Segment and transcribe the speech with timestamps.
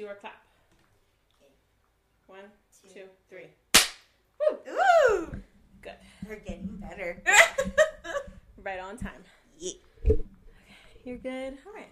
[0.00, 0.42] do our clap.
[2.26, 2.38] One,
[2.94, 3.48] two, three.
[4.50, 5.26] Ooh,
[5.82, 5.92] Good.
[6.26, 7.22] we're getting better.
[8.62, 9.24] Right on time.
[9.58, 9.72] Yeah.
[11.02, 11.56] You're good.
[11.66, 11.88] All right.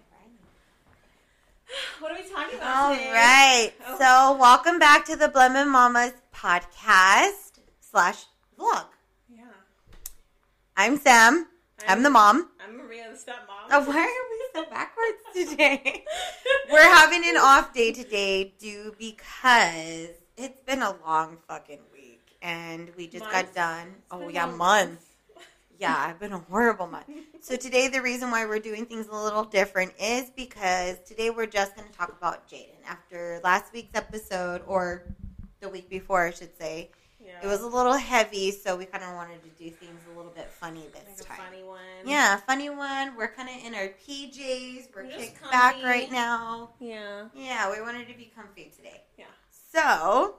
[1.99, 3.11] What are we talking about All today?
[3.11, 3.73] right.
[3.87, 3.97] Oh.
[3.97, 8.25] So, welcome back to the Blended Mommas podcast slash
[8.59, 8.85] vlog.
[9.35, 9.45] Yeah.
[10.77, 11.47] I'm Sam.
[11.87, 12.49] I'm the mom.
[12.63, 13.69] I'm Maria, the stepmom.
[13.71, 16.03] Oh, why are we so backwards today?
[16.71, 22.91] We're having an off day today due because it's been a long fucking week and
[22.97, 23.95] we just got done.
[24.11, 25.05] Oh yeah, long month.
[25.79, 27.05] Yeah, I've been a horrible month.
[27.39, 31.45] So today the reason why we're doing things a little different is because today we're
[31.45, 32.83] just going to talk about Jadynn.
[32.85, 35.03] After last week's episode or
[35.61, 36.91] the week before, I should say,
[37.23, 37.39] Yeah.
[37.43, 40.31] it was a little heavy, so we kind of wanted to do things a little
[40.31, 41.37] bit funny this like a time.
[41.51, 41.79] funny one.
[42.05, 43.15] Yeah, funny one.
[43.17, 44.87] We're kind of in our PJs.
[44.95, 46.71] We're We're kicked back right now.
[46.79, 47.25] Yeah.
[47.35, 49.01] Yeah, we wanted to be comfy today.
[49.17, 49.25] Yeah.
[49.71, 50.35] So,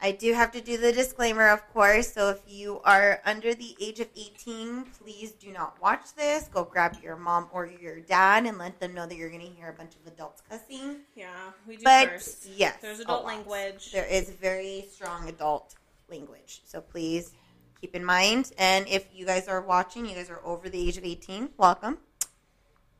[0.00, 2.12] I do have to do the disclaimer, of course.
[2.12, 6.48] So, if you are under the age of 18, please do not watch this.
[6.52, 9.46] Go grab your mom or your dad and let them know that you're going to
[9.46, 10.96] hear a bunch of adults cussing.
[11.14, 11.28] Yeah.
[11.66, 12.46] We do But, first.
[12.56, 12.76] yes.
[12.82, 13.92] There's adult language.
[13.92, 15.76] There is very strong adult
[16.16, 16.60] language.
[16.64, 17.32] So, please
[17.80, 18.52] keep in mind.
[18.58, 21.98] And if you guys are watching, you guys are over the age of 18, welcome.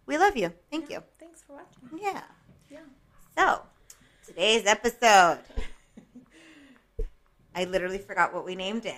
[0.07, 0.53] We love you.
[0.71, 1.03] Thank you.
[1.21, 1.99] Thanks for watching.
[2.03, 2.23] Yeah.
[2.71, 2.79] Yeah.
[3.37, 3.63] So,
[4.27, 5.39] today's episode.
[7.55, 8.95] I literally forgot what we named it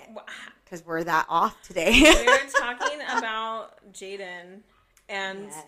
[0.65, 1.91] because we're that off today.
[1.93, 4.61] we were talking about Jadynn
[5.09, 5.65] and Yes.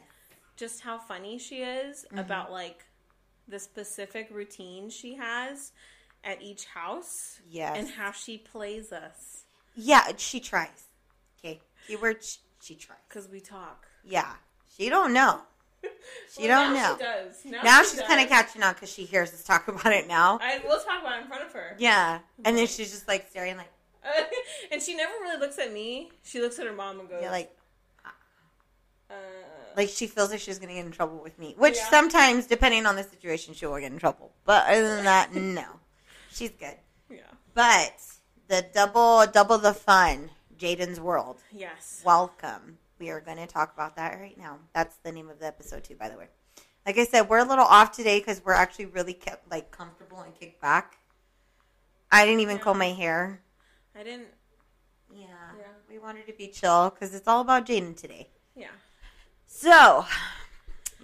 [0.56, 2.18] just how funny she is Mm-hmm.
[2.18, 2.84] about like
[3.48, 5.72] the specific routine she has
[6.26, 7.76] at each house Yes.
[7.78, 9.44] and how she plays us
[9.78, 10.84] yeah, she tries.
[11.38, 11.60] Okay.
[11.86, 12.96] Keyword sh- she tries.
[13.08, 13.86] because we talk.
[14.02, 14.32] Yeah.
[14.74, 15.40] She don't know.
[16.34, 16.96] She Well, don't now know.
[16.96, 17.44] She does.
[17.44, 20.08] Now, Now she she's kind of catching on because she hears us talk about it
[20.08, 20.38] now.
[20.40, 21.76] I will talk about it in front of her.
[21.78, 22.20] Yeah.
[22.44, 23.70] And then she's just like staring like,
[24.72, 26.10] and she never really looks at me.
[26.22, 27.54] She looks at her mom and goes, yeah, like,
[29.10, 29.14] uh,
[29.76, 31.54] like she feels like she's going to get in trouble with me.
[31.58, 31.90] Which Yeah.
[31.90, 34.32] sometimes, depending on the situation, she will get in trouble.
[34.44, 35.66] But other than that, no.
[36.36, 36.76] She's good.
[37.08, 37.20] yeah,
[37.54, 37.94] But
[38.48, 41.38] the double double the fun, Jadynn's World.
[41.50, 42.76] yes, Welcome.
[42.98, 44.58] We are going to talk about that right now.
[44.74, 46.26] That's the name of the episode too, by the way.
[46.84, 50.20] Like I said, we're a little off today because we're actually really kept like comfortable
[50.20, 50.98] and kicked back.
[52.12, 52.62] I didn't even Yeah.
[52.62, 53.40] comb my hair.
[53.98, 54.28] I didn't.
[55.10, 55.26] Yeah,
[55.58, 55.64] Yeah.
[55.88, 58.28] we wanted to be chill because it's all about Jadynn today.
[58.54, 58.68] Yeah,
[59.46, 60.04] So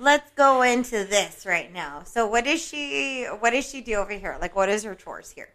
[0.03, 2.03] let's go into this right now.
[2.05, 3.25] So what does she?
[3.25, 4.37] What does she do over here?
[4.41, 5.51] Like, what is her chores here?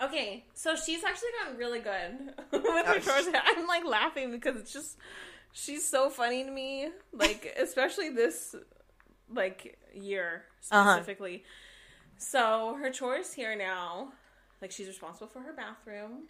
[0.00, 3.26] Okay, so she's actually gotten really good with Oh, her chores.
[3.56, 4.98] I'm like laughing because it's just
[5.52, 6.88] she's so funny to me.
[7.12, 8.54] Like especially this
[9.32, 10.92] like year Uh-huh.
[10.98, 11.44] specifically.
[12.18, 14.12] So her chores here now,
[14.62, 16.24] like she's responsible for her bathroom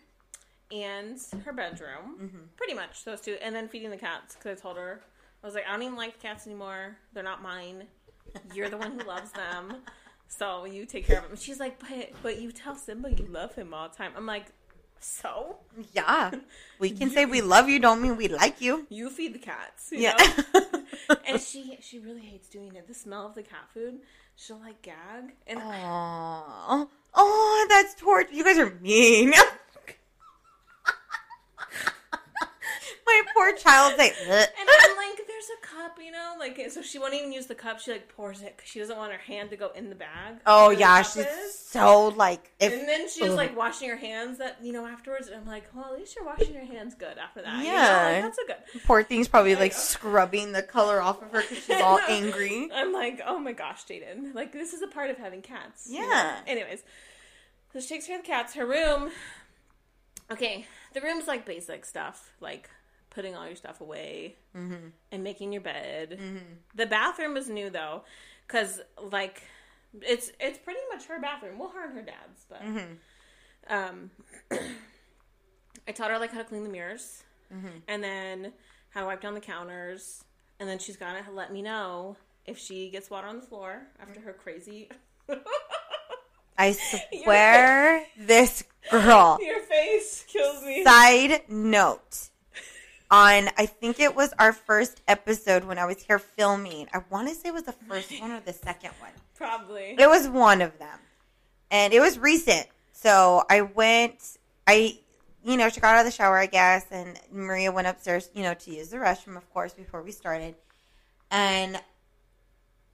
[0.73, 2.39] and her bedroom, Mm-hmm.
[2.57, 5.01] pretty much those two, and then feeding the cats because I told her
[5.47, 6.97] I was like I don't even like cats anymore.
[7.13, 7.85] They're not mine.
[8.53, 9.77] You're the one who loves them.
[10.27, 11.37] So you take care of them.
[11.37, 14.11] She's like, but but you tell Simba you love him all the time.
[14.17, 14.47] I'm like,
[14.99, 15.59] so
[15.93, 16.33] Yeah,
[16.81, 17.79] we can say we love you.
[17.79, 18.87] Don't mean we like you.
[18.89, 19.91] you feed the cats.
[19.93, 20.17] You Yeah.
[20.53, 20.65] know?
[21.29, 22.89] and she she really hates doing it.
[22.89, 24.01] The smell of the cat food,
[24.35, 25.35] she'll like gag.
[25.47, 28.35] And Oh, oh, that's torture.
[28.35, 29.33] You guys are mean.
[33.07, 36.83] My poor child's like, "Ugh." and I'm like, there's a cup, you know, like so
[36.83, 37.79] she won't even use the cup.
[37.79, 40.37] She like pours it because she doesn't want her hand to go in the bag.
[40.47, 41.59] oh yeah, she's is.
[41.59, 43.37] so like if and then she's Ugh.
[43.37, 46.25] like washing her hands that you know afterwards, and I'm like, well, at least you're
[46.25, 47.59] washing your hands good after that.
[47.59, 47.73] you know?
[47.73, 48.13] Yeah.
[48.13, 48.83] like, that's a good.
[48.87, 52.69] poor thing's probably like scrubbing the color off of her because she's all angry.
[52.75, 54.35] I'm like, oh my gosh, Jadynn.
[54.35, 55.89] Like, this is a part of having cats.
[55.89, 56.09] you know?
[56.09, 56.37] Yeah.
[56.47, 56.83] Anyways,
[57.73, 58.55] so she takes care of the cats.
[58.55, 59.11] Her room.
[60.31, 62.69] Okay, the room's like basic stuff, like
[63.17, 64.89] putting all your stuff away Mm-hmm.
[65.11, 66.21] and making your bed.
[66.77, 68.05] The bathroom is new though,
[68.47, 69.43] because like
[70.03, 71.59] it's it's pretty much her bathroom.
[71.59, 73.75] Well, her and her dad's, but Mm-hmm.
[73.75, 74.11] um,
[75.89, 77.23] I taught her like how to clean the mirrors,
[77.53, 77.79] Mm-hmm.
[77.89, 78.53] and then
[78.91, 80.23] how to wipe down the counters,
[80.61, 84.21] and then she's gotta let me know if she gets water on the floor after
[84.21, 84.89] her crazy.
[86.59, 89.39] I swear, this girl.
[89.43, 90.85] Your face kills me.
[90.85, 92.31] Side note.
[93.09, 96.89] On, I think it was our first episode when I was here filming.
[96.93, 99.13] I want to say it was the first one or the second one.
[99.37, 99.95] Probably.
[99.99, 100.99] It was one of them.
[101.71, 102.67] And it was recent.
[102.93, 104.99] So I went, I,
[105.45, 108.43] you know, she got out of the shower, I guess, and Maria went upstairs, you
[108.43, 110.57] know, to use the restroom, of course, before we started.
[111.31, 111.81] And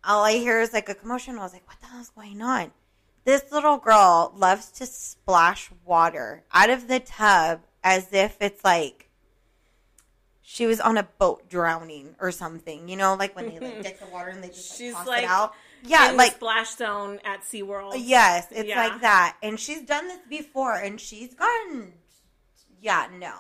[0.04, 1.38] all I hear is like a commotion.
[1.38, 2.72] I was like, what the hell's going on?
[3.24, 9.08] This little girl loves to splash water out of the tub as if it's like
[10.42, 12.88] she was on a boat drowning or something.
[12.88, 15.06] You know, like when they like get the water and they just like, She's toss
[15.06, 15.52] like it out.
[15.84, 17.94] Yeah, like splash zone at SeaWorld.
[17.98, 18.86] yes, it's Yeah.
[18.88, 19.36] like that.
[19.42, 21.94] And she's done this before, and she's gotten.
[22.80, 23.32] Yeah, no,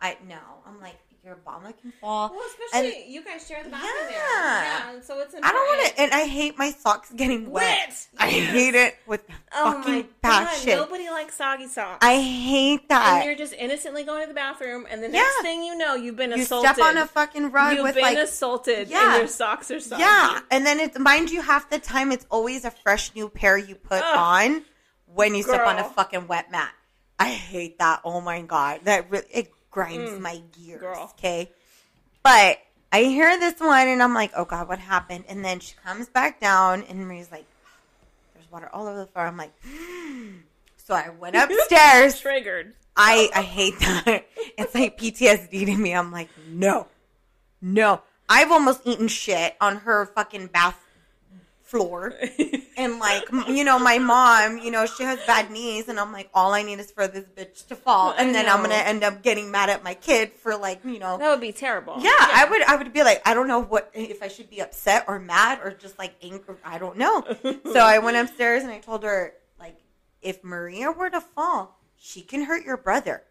[0.00, 0.38] I no.
[0.66, 2.30] I'm like your mama can fall.
[2.30, 2.40] Well,
[2.70, 4.12] especially you guys share the bathroom there.
[4.12, 4.62] Yeah.
[4.62, 5.96] Yeah, and so it's I don't want important.
[5.96, 7.64] to, and I hate my socks getting wet.
[7.88, 8.06] Wet!
[8.18, 10.08] I hate it with Oh fucking my god!
[10.22, 10.76] passion.
[10.76, 11.98] Nobody likes soggy socks.
[12.00, 15.14] I hate that and you're just innocently going to the bathroom, and the Yeah.
[15.22, 16.74] next thing you know, you've been You assaulted.
[16.74, 19.08] step on a fucking rug You've with been like assaulted, Yeah.
[19.10, 20.02] and your socks are soggy.
[20.02, 23.58] yeah, and then it's mind you, half the time it's always a fresh new pair
[23.58, 24.16] you put Ugh.
[24.16, 24.64] on
[25.06, 26.70] when you step on a fucking wet mat.
[27.18, 28.02] I hate that.
[28.04, 30.80] Oh my god, that really it grinds my gears.
[30.80, 31.10] Mm.
[31.10, 31.50] Okay,
[32.22, 32.58] but
[32.90, 35.24] I hear this one and I'm like, oh god, what happened?
[35.28, 37.44] And then she comes back down and Marie's like,
[38.32, 39.26] there's water all over the floor.
[39.26, 39.52] I'm like,
[40.78, 42.18] so I went upstairs.
[42.18, 42.72] Triggered.
[42.96, 44.26] I I hate that.
[44.58, 45.94] It's like PTSD to me.
[45.94, 46.86] I'm like, no,
[47.60, 48.00] no.
[48.26, 50.82] I've almost eaten shit on her fucking bath
[51.66, 52.14] floor,
[52.76, 56.30] and like, you know, my mom, you know, she has bad knees, and I'm like,
[56.32, 59.22] all I need is for this bitch to fall, and then I'm gonna end up
[59.22, 61.18] getting mad at my kid for like, you know.
[61.18, 61.96] That would be terrible.
[61.98, 62.62] Yeah, I would.
[62.62, 65.60] I would be like, I don't know what if I should be upset or mad
[65.62, 66.54] or just like angry.
[66.64, 67.24] I don't know.
[67.72, 69.76] so I went upstairs and I told her, like,
[70.22, 73.22] if Maria were to fall, she can hurt your brother.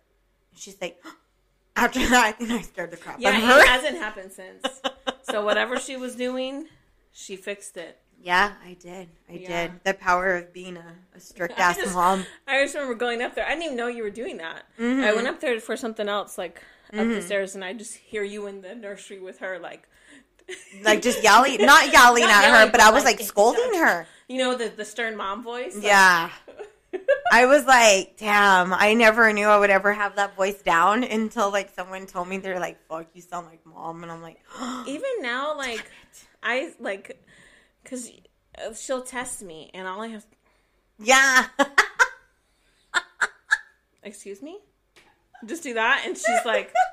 [0.52, 1.02] And she's like,
[1.76, 3.60] after that, I think I scared the crap Yeah, out of her.
[3.62, 4.82] it hasn't happened since.
[5.24, 6.68] so whatever she was doing,
[7.12, 7.98] she fixed it.
[8.22, 9.10] Yeah, I did.
[9.30, 9.68] I Yeah.
[9.68, 9.84] did.
[9.84, 12.26] The power of being a, a strict ass mom.
[12.48, 13.46] I just remember going up there.
[13.46, 14.64] I didn't even know you were doing that.
[14.80, 15.04] Mm-hmm.
[15.04, 16.62] I went up there for something else, like
[16.94, 19.88] up the stairs, and I just hear you in the nursery with her, like,
[20.84, 23.74] Like just yelling, not yelling Not at her, yelling, but I was like, like scolding
[23.80, 24.08] her.
[24.28, 25.76] you know, the the stern mom voice.
[25.76, 26.30] like- Yeah.
[27.32, 31.52] I was like, damn, I never knew I would ever have that voice down until
[31.52, 34.04] like someone told me they're like, fuck, you sound like mom.
[34.04, 34.40] And I'm like,
[34.88, 35.84] Even now, like,
[36.42, 37.22] I like,
[37.86, 38.12] cause
[38.58, 40.26] uh, she'll test me, and all I have,
[41.00, 41.48] yeah.
[44.04, 44.58] excuse me,
[45.46, 46.74] just do that, and she's like.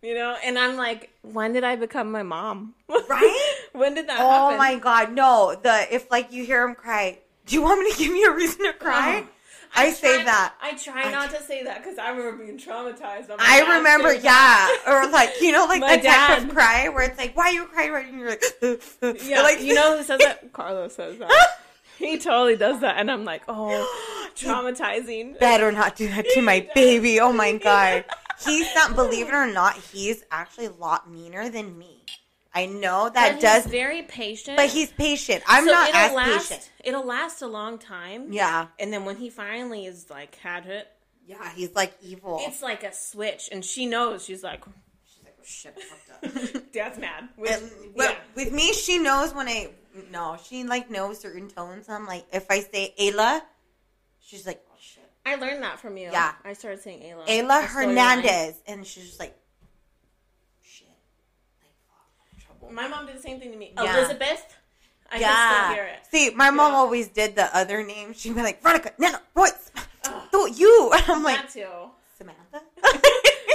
[0.00, 2.72] You know, and I'm like, when did I become my mom?
[2.88, 3.54] Right?
[3.72, 4.58] when did that oh happen?
[4.58, 5.12] my God.
[5.12, 8.30] No, the, if like you hear him cry, do you want me to give you
[8.30, 9.24] a reason to cry?
[9.24, 9.28] Oh.
[9.74, 10.54] I, say try- that.
[10.60, 13.26] I try not to say that because I remember being traumatized.
[13.38, 14.68] I remember, yeah.
[14.86, 17.52] Or like, you know, like My that type of cry where it's like, why are
[17.52, 17.92] you crying?
[17.92, 18.08] Right?
[18.08, 18.44] And you're like,
[19.24, 20.52] Yeah, like, you know who says that?
[20.52, 21.30] Carlos says that.
[21.98, 25.38] He totally does that, and I'm like, oh, traumatizing.
[25.40, 27.18] better not do that to my baby.
[27.18, 28.04] Oh my god.
[28.44, 32.04] He's not believe it or not, he's actually a lot meaner than me.
[32.58, 35.42] I know that does he's very patient, but he's patient.
[35.46, 36.70] I'm So not it'll as last, patient.
[36.84, 38.32] It'll last a long time.
[38.32, 38.66] Yeah.
[38.78, 40.88] and then when he finally is like had it,
[41.26, 42.38] Yeah, he's like evil.
[42.42, 44.24] it's like a switch, and she knows.
[44.24, 44.64] She's like,
[45.06, 46.72] She's like, oh, shit, I fucked up.
[46.72, 48.16] "Dad's mad." And, With, but yeah.
[48.34, 49.70] with me, she knows when I
[50.12, 51.88] no, she like knows certain tones.
[51.88, 53.40] I'm like, if I say Ayla,
[54.20, 55.04] she's like, oh shit.
[55.26, 56.08] I learned that from you.
[56.10, 56.32] Yeah.
[56.44, 57.26] I started saying Ayla.
[57.26, 59.36] Ayla Hernandez, and she's just like,
[60.62, 60.86] shit,
[61.60, 62.57] like, fuck, I'm in trouble.
[62.72, 63.72] My mom did the same thing to me.
[63.76, 63.96] Yeah.
[63.98, 64.56] Elizabeth.
[65.10, 65.64] I can yeah.
[65.64, 65.98] still hear it.
[66.10, 66.78] See, my mom Yeah.
[66.78, 68.12] always did the other name.
[68.12, 69.70] She'd be like, Veronica, no, Royce,
[70.32, 70.90] no, you.
[70.94, 71.66] And I'm like, that too.
[72.18, 72.60] Samantha?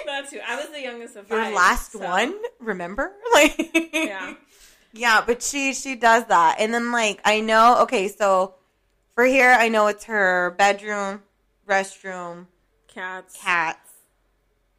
[0.06, 0.40] that too.
[0.48, 1.48] I was the youngest of five.
[1.48, 3.12] Your last so- one, remember?
[3.34, 4.34] Like, Yeah.
[4.94, 7.82] yeah, but she she does that, and then like I know.
[7.84, 8.56] Okay, so
[9.16, 11.22] for here, I know it's her bedroom,
[11.68, 12.48] restroom,
[12.88, 13.38] Cats.
[13.42, 13.92] cats.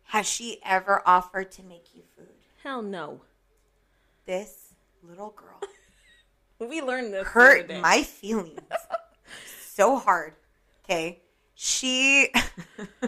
[0.04, 2.28] Has she ever offered to make you food?
[2.62, 3.20] Hell no.
[4.26, 5.60] This little girl
[6.68, 7.26] We learned this.
[7.26, 8.60] hurt my feelings
[9.74, 10.34] so hard.
[10.84, 11.20] Okay,
[11.54, 12.28] she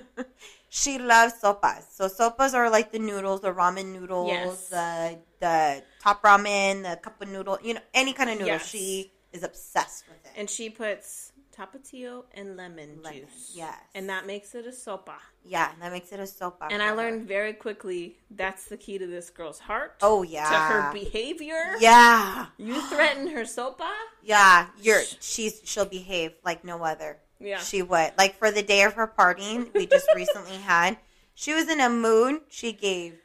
[0.68, 1.85] she loves sopas.
[1.92, 4.68] So sopas are like the noodles, the ramen noodles, Yes.
[4.68, 7.58] the the top ramen, the cup of noodle.
[7.62, 8.54] You know, any kind of noodle.
[8.54, 8.66] Yes.
[8.68, 10.32] She is obsessed with it.
[10.37, 13.52] And she puts tapatio and lemon, Lemon, juice.
[13.54, 13.75] yes.
[13.94, 15.14] And that makes it a sopa.
[15.44, 16.68] yeah, that makes it a sopa.
[16.70, 16.96] And I her.
[16.96, 19.96] learned very quickly that's the key to this girl's heart.
[20.02, 20.48] Oh yeah.
[20.50, 21.75] To her behavior.
[21.80, 23.90] Yeah, You threaten her sopa?
[24.22, 24.66] yeah.
[24.80, 27.18] You're she's she'll behave like no other.
[27.40, 27.58] Yeah.
[27.58, 28.12] She would.
[28.18, 30.98] Like for the day of her partying we just recently had,
[31.34, 32.40] she was in a mood.
[32.48, 33.18] She gave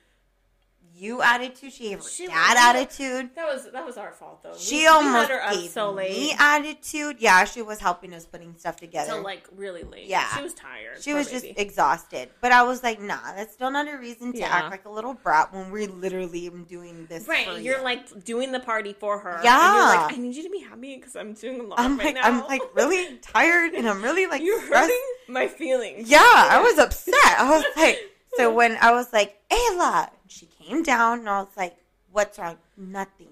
[1.01, 1.73] you attitude.
[1.73, 3.31] She gave her She- dad we- attitude.
[3.35, 4.53] That was that was our fault though.
[4.57, 5.97] She we almost had her up gave so me
[6.29, 7.15] late attitude.
[7.19, 9.13] Yeah, she was helping us putting stuff together.
[9.13, 10.05] till like really late.
[10.07, 10.27] Yeah.
[10.35, 11.01] she was tired.
[11.01, 11.59] she was just baby.
[11.59, 12.29] exhausted.
[12.41, 14.49] But I was like, nah, that's still not a reason to Yeah.
[14.55, 17.27] act like a little brat when we're literally doing this.
[17.27, 17.47] right.
[17.61, 17.83] You're you.
[17.83, 19.35] like doing the party for her.
[19.37, 19.73] and Yeah.
[19.75, 22.05] you're like, I need you to be happy because I'm doing a lot I'm right
[22.05, 22.21] like, now.
[22.23, 24.83] I'm like really tired, and I'm really like you're stressed.
[24.91, 26.09] hurting my feelings.
[26.09, 27.15] Yeah, I was upset.
[27.39, 27.97] I was like,
[28.35, 31.75] so when I was like, Ayla, she came down, and I was like,
[32.11, 32.57] what's wrong?
[32.77, 33.27] Nothing.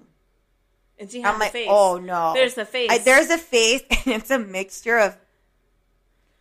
[1.00, 1.68] and she had I'm like, face.
[1.70, 2.34] oh no.
[2.34, 2.90] There's a face.
[2.92, 5.18] I, there's a face, and it's a mixture of.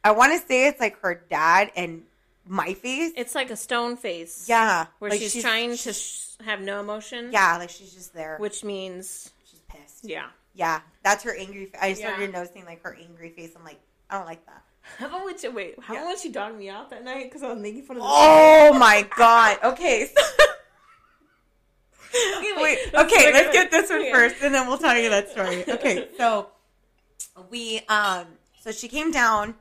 [0.05, 2.03] I want to say it's like her dad and
[2.47, 3.13] my face.
[3.17, 4.47] It's like a stone face.
[4.49, 7.31] yeah, where like she's, trying to sh- have no emotion.
[7.33, 8.37] Yeah, like she's just there.
[8.39, 10.05] which means she's pissed.
[10.05, 10.27] yeah.
[10.55, 11.67] Yeah, that's her angry.
[11.67, 12.39] Fa- I started Yeah.
[12.39, 13.53] noticing like her angry face.
[13.57, 13.79] I'm like,
[14.11, 14.63] I don't like that.
[14.99, 15.75] How about when she wait?
[15.81, 16.01] How Yeah.
[16.01, 18.09] about when she dogged me out that night because I was making fun of the
[18.11, 19.59] Oh my god.
[19.63, 20.11] Okay.
[20.15, 20.23] So-
[22.39, 22.79] Okay, Wait.
[22.95, 24.11] let's Okay, let's get this one Okay.
[24.13, 25.63] first, and then we'll tell you that story.
[25.69, 26.49] Okay, so
[27.51, 28.27] we um,
[28.63, 29.55] so she came down,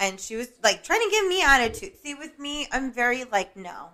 [0.00, 1.92] and she was like trying to give me attitude.
[2.02, 3.90] See, with me, I'm very like no,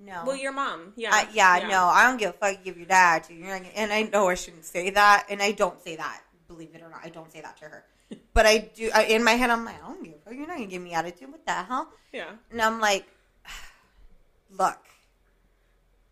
[0.00, 0.22] no.
[0.24, 0.92] Well, your mom.
[0.96, 1.10] Yeah.
[1.12, 2.62] I, yeah, no, I don't give a fuck.
[2.62, 3.34] Give your dad to.
[3.34, 6.20] You're not, and I know I shouldn't say that, and I don't say that.
[6.50, 7.84] Believe it or not, I don't say that to her.
[8.34, 8.90] But I do.
[8.92, 10.34] I, in my head, I'm like, I don't give a.
[10.34, 11.30] You're not gonna give me attitude.
[11.30, 11.88] What the hell?
[12.12, 12.30] Yeah.
[12.50, 13.06] And I'm like,
[14.50, 14.78] look,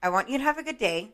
[0.03, 1.11] I want you to have a good day.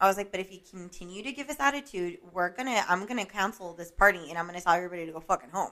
[0.00, 3.26] I was like, but if you continue to give us attitude, we're gonna, I'm gonna
[3.26, 5.70] cancel this party, and I'm gonna tell everybody to go fucking home.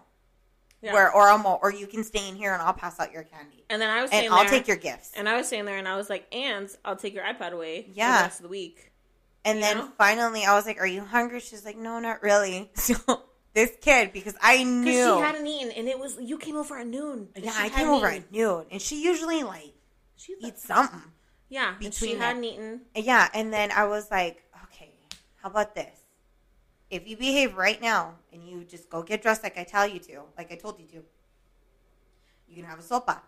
[0.82, 0.92] Yeah.
[0.94, 3.64] Where, or I'm, or you can stay in here, and I'll pass out your candy,
[3.70, 5.10] and then I was and saying I'll there, take your gifts.
[5.16, 7.82] and I was saying there, and I was like, and I'll take your iPad away.
[7.82, 8.18] For Yeah.
[8.18, 8.89] the rest of the week.
[9.44, 9.88] And then know?
[9.96, 12.94] finally, I was like, "Are you hungry?" She's like, "No, not really." So
[13.52, 16.86] this kid, because I knew, she hadn't eaten, and it was you came over at
[16.86, 17.28] noon.
[17.34, 18.22] yeah, I came over eaten.
[18.22, 19.74] at noon, and she usually like
[20.16, 21.02] She eats something.
[21.48, 22.82] yeah, and she between hadn't eaten.
[22.94, 24.92] Yeah, and then I was like, okay,
[25.42, 25.98] how about this?
[26.90, 29.98] If you behave right now and you just go get dressed like I tell you
[30.00, 31.04] to, like I told you to,
[32.48, 33.20] you can have a sopa.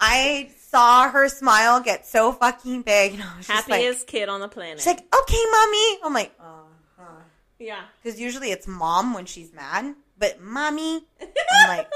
[0.00, 4.28] I saw her smile get so fucking big, and I was just like, Happiest kid
[4.28, 4.78] on the planet.
[4.78, 5.98] she's like, okay, mommy.
[6.04, 7.02] I'm like, uh,
[7.58, 7.82] yeah.
[8.02, 11.88] because usually it's mom when she's mad, but mommy, I'm like,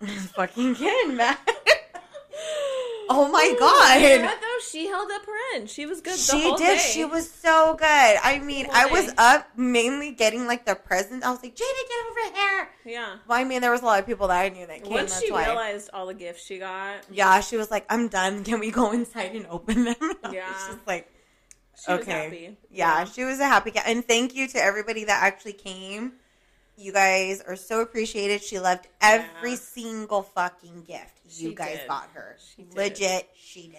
[0.34, 1.36] fucking kid, man.
[3.10, 4.22] Oh my You god.
[4.22, 4.46] what, though?
[4.70, 5.68] She held up her end.
[5.68, 6.18] She was good.
[6.18, 6.58] She did.
[6.58, 6.78] Day.
[6.78, 7.86] She was so good.
[7.86, 9.14] I mean, I was day.
[9.18, 11.26] up mainly getting like the presents.
[11.26, 12.68] I was like, Jada, get over here.
[12.86, 13.16] Yeah.
[13.26, 14.92] Well, I mean, there was a lot of people that I knew that came.
[14.92, 15.44] Once she why.
[15.44, 18.44] realized all the gifts she got, yeah, she was like, I'm done.
[18.44, 19.96] Can we go inside and open them?
[20.32, 20.48] Yeah.
[20.68, 21.10] just like,
[21.84, 22.12] she was okay.
[22.12, 22.56] happy.
[22.70, 23.84] Yeah, she was a happy cat.
[23.86, 26.12] And thank you to everybody that actually came.
[26.80, 28.42] You guys are so appreciated.
[28.42, 29.56] She loved every Yeah.
[29.56, 31.88] single fucking gift you She guys did.
[31.88, 32.36] got her.
[32.56, 32.74] She did.
[32.74, 33.78] Legit, she did.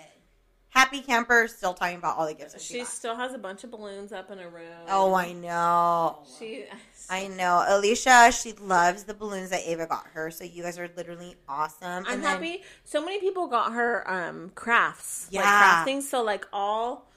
[0.70, 3.66] Happy camper, still talking about all the gifts that she, She still has a bunch
[3.66, 4.72] of balloons up in her room.
[4.88, 6.20] Oh, I know.
[6.40, 6.64] She.
[7.10, 7.66] I know.
[7.68, 10.32] Alicia, she loves the balloons that Ava got her.
[10.32, 12.06] So you guys are literally awesome.
[12.06, 12.64] I'm And then- happy.
[12.86, 15.84] So many people got her um crafts, like Yeah.
[15.86, 16.02] crafting.
[16.04, 17.10] So like all,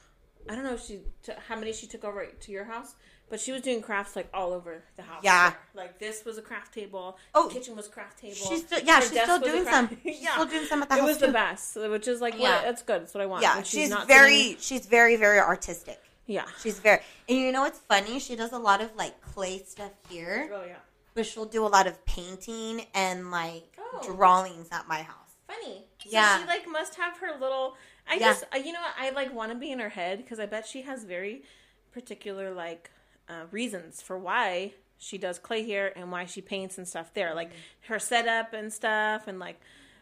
[0.48, 2.96] I don't know if she t- how many she took over to your house,
[3.34, 5.18] but she was doing crafts like all over the house.
[5.24, 5.54] Yeah.
[5.74, 7.18] like this was a craft table.
[7.34, 8.36] Oh, the kitchen was craft table.
[8.36, 9.88] She's still, yeah, Her she's still doing some.
[10.04, 11.26] She's yeah, still doing some at the it house was too.
[11.26, 12.54] the best, which is like Yeah.
[12.54, 13.02] what that's good.
[13.02, 13.42] That's what I want.
[13.42, 16.00] Yeah, when she's, not very, sitting- she's very, very artistic.
[16.26, 16.44] yeah.
[16.62, 18.20] She's very, and you know what's funny?
[18.20, 20.76] She does a lot of like clay stuff here, Oh yeah.
[21.14, 24.00] but she'll do a lot of painting and like Oh.
[24.14, 25.16] drawings at my house.
[25.48, 25.86] Funny.
[26.04, 26.38] So Yeah.
[26.40, 27.76] she like must have her little.
[28.08, 28.28] I Yeah.
[28.28, 30.46] just uh, you know what, I like want to be in her head because I
[30.46, 31.42] bet she has very
[31.92, 32.90] particular like
[33.28, 37.34] uh, reasons for why she does clay here and why she paints and stuff there.
[37.34, 37.92] Like Mm-hmm.
[37.92, 39.60] her setup and stuff and like.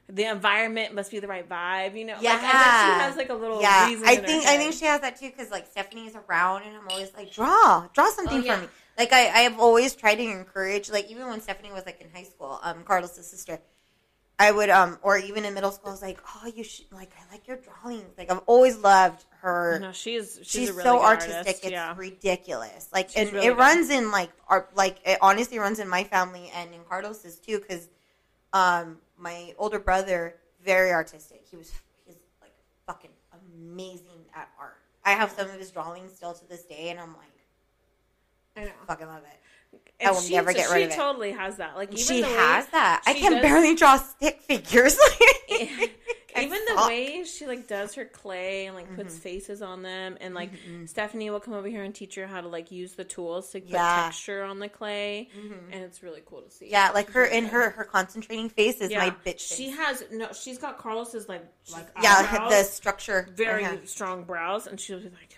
[0.09, 2.17] The environment must be the right vibe, you know.
[2.21, 3.87] Yeah, like, I bet she has like a little yeah.
[3.87, 4.07] reason.
[4.07, 7.14] I think I think she has that too because like Stephanie's around and I'm always
[7.14, 8.57] like draw, draw something Oh, yeah.
[8.57, 8.69] for me.
[8.99, 12.09] Like I, I have always tried to encourage like even when Stephanie was like in
[12.12, 13.61] high school, um, Carlos' sister,
[14.43, 17.13] I would um or even in middle school, I was like, oh, you should like
[17.17, 18.19] I like your drawings.
[18.19, 19.79] Like I've always loved her.
[19.81, 21.95] No, she's she's, She's, really so artistic, artist, it's yeah.
[21.97, 22.89] ridiculous.
[22.93, 23.59] Like, She's and really it good.
[23.59, 24.77] runs in like art.
[24.77, 27.89] Like, it honestly runs in my family and in Carlos's too, because
[28.53, 30.35] um, my older brother
[30.65, 31.45] very artistic.
[31.49, 31.71] He was
[32.05, 32.55] he's like
[32.87, 34.79] fucking amazing at art.
[35.05, 37.39] I have some of his drawings still to this day, and I'm like,
[38.57, 38.71] I know.
[38.89, 39.41] fucking love it.
[40.00, 40.93] And will she, never get rid of it.
[40.93, 41.76] She totally has that.
[41.76, 43.02] Like even she the way- has that.
[43.07, 44.97] I can does- barely draw stick figures.
[46.35, 49.23] even the the way she like does her clay and like puts Mm-hmm.
[49.23, 50.50] faces on them, and like
[50.87, 53.61] Stephanie will come over here and teach her how to like use the tools to
[53.61, 53.79] put Yeah.
[53.79, 54.05] Mm-hmm.
[54.07, 55.29] texture on the clay,
[55.71, 56.69] and it's really cool to see.
[56.71, 58.99] Yeah, like her in her her concentrating face is Yeah.
[58.99, 59.25] my bitch.
[59.43, 59.55] Face.
[59.57, 60.29] She has no.
[60.33, 63.29] She's got Carlos's like like yeah, eyebrows, the structure.
[63.37, 63.76] very Uh-huh.
[63.85, 65.32] strong brows, and she'll be like,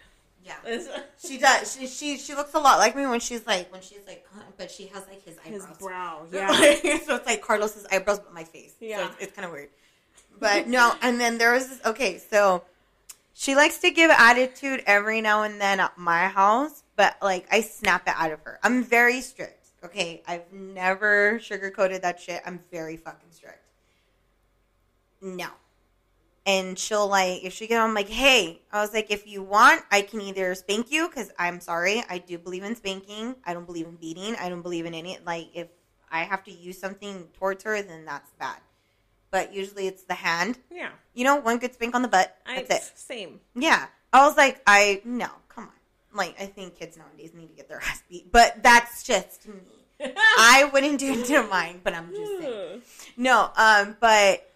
[0.45, 0.57] Yeah.
[1.27, 1.75] She does.
[1.75, 4.27] She, she she looks a lot like me when she's like when she's like,
[4.59, 5.67] but she has like his eyebrows.
[5.69, 6.27] his brow.
[6.33, 8.75] Yeah, so it's like Carlos's eyebrows, but my face.
[8.79, 8.99] Yeah.
[8.99, 9.71] So it's, it's kind of weird.
[10.39, 11.81] But no, and then there was this.
[11.87, 12.63] Okay, so
[13.33, 17.63] she likes to give attitude every now and then at my house, but like I
[17.63, 18.59] snap it out of her.
[18.63, 19.69] I'm very strict.
[19.83, 22.43] Okay, I've never sugarcoated that shit.
[22.45, 23.63] I'm very fucking strict.
[25.23, 25.49] No.
[26.47, 29.83] And she'll like, if she get on, like, hey, I was like, if you want,
[29.91, 33.35] I can either spank you because I'm sorry, I do believe in spanking.
[33.47, 34.37] I don't believe in beating.
[34.37, 35.69] I don't believe in any like if
[36.11, 38.59] I have to use something towards her, then that's bad.
[39.31, 40.59] But usually it's the hand.
[40.71, 40.91] yeah.
[41.15, 42.37] You know, one good spank on the butt.
[42.47, 42.99] I That's it.
[42.99, 43.41] same.
[43.55, 43.87] Yeah.
[44.13, 45.71] I was like, I no, come on.
[46.17, 49.55] Like, I think kids nowadays need to get their ass beat, but that's just me.
[50.39, 52.83] I wouldn't do it to mine, but I'm just saying.
[53.17, 54.49] No, um, but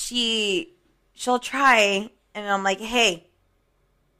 [0.00, 0.74] she
[1.12, 3.28] she'll try, and I'm like, hey,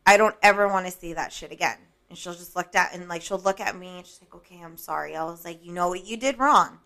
[0.06, 1.78] I don't ever want to see that shit again.
[2.08, 4.60] And she'll just look at and like she'll look at me and she's like, okay,
[4.62, 5.14] I'm sorry.
[5.16, 6.78] I was like, you know what you did wrong.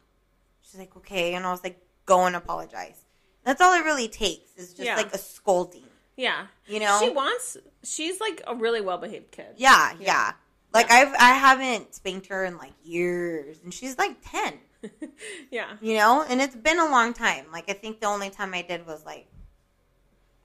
[0.60, 3.00] She's like, okay, and I was like, go and apologize.
[3.44, 4.96] That's all it really takes is just Yeah.
[4.96, 5.84] like a scolding,
[6.16, 6.46] Yeah.
[6.66, 6.98] you know?
[7.02, 7.56] She wants.
[7.82, 9.54] She's like a really well behaved kid.
[9.56, 9.98] yeah, Yeah.
[10.00, 10.32] yeah,
[10.72, 14.58] Like I've I haven't spanked her in like years, and she's like ten.
[15.50, 15.76] yeah.
[15.80, 18.62] you know and it's been a long time like i think the only time i
[18.62, 19.26] did was like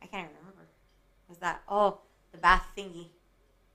[0.01, 0.67] i can't even remember
[1.27, 1.99] was that oh
[2.31, 3.07] the bath thingy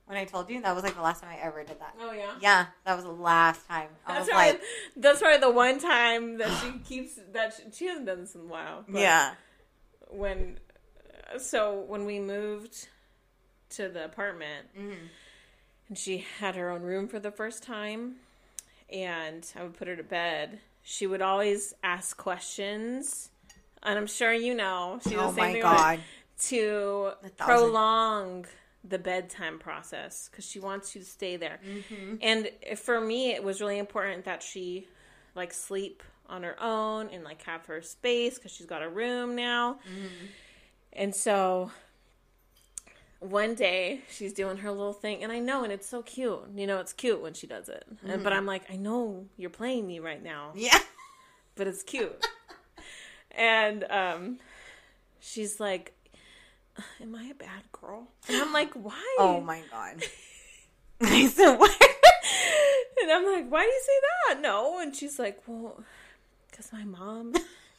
[0.05, 2.11] when i told you that was like the last time i ever did that Oh
[2.11, 2.31] yeah.
[2.41, 4.47] yeah that was the last time i That's was right.
[4.53, 4.61] like
[4.97, 5.41] that's right.
[5.41, 8.85] The one time that she keeps that she, she hasn't done this in a while.
[8.91, 9.33] yeah
[10.09, 10.57] When
[11.37, 12.87] so when we moved
[13.71, 15.05] to the apartment, Mm-hmm.
[15.89, 18.15] and she had her own room for the first time,
[18.89, 20.59] and I would put her to bed.
[20.83, 23.29] She would always ask questions,
[23.81, 25.99] and I'm sure you know she oh was the same my thing god
[26.37, 28.45] to prolong
[28.87, 31.59] the bedtime process because she wants you to stay there.
[31.65, 32.15] Mm-hmm.
[32.21, 34.87] And for me, it was really important that she
[35.33, 39.35] like sleep on her own and like have her space because she's got a room
[39.35, 39.73] now.
[39.73, 40.25] Mm-hmm.
[40.93, 41.71] And so
[43.19, 46.39] one day she's doing her little thing, and I know, and it's so cute.
[46.55, 47.85] You know, it's cute when she does it.
[48.07, 50.77] And, but I'm like, I know you're playing me right now yeah
[51.55, 52.25] but it's cute.
[53.31, 54.39] and um,
[55.19, 55.93] she's like,
[57.01, 60.03] "Am I a bad girl?" And I'm like, "Why?" oh my god
[61.01, 61.71] i said what
[63.01, 65.83] And I'm like, "Why do you say that?" No, and she's like, "Well,
[66.49, 67.33] because my mom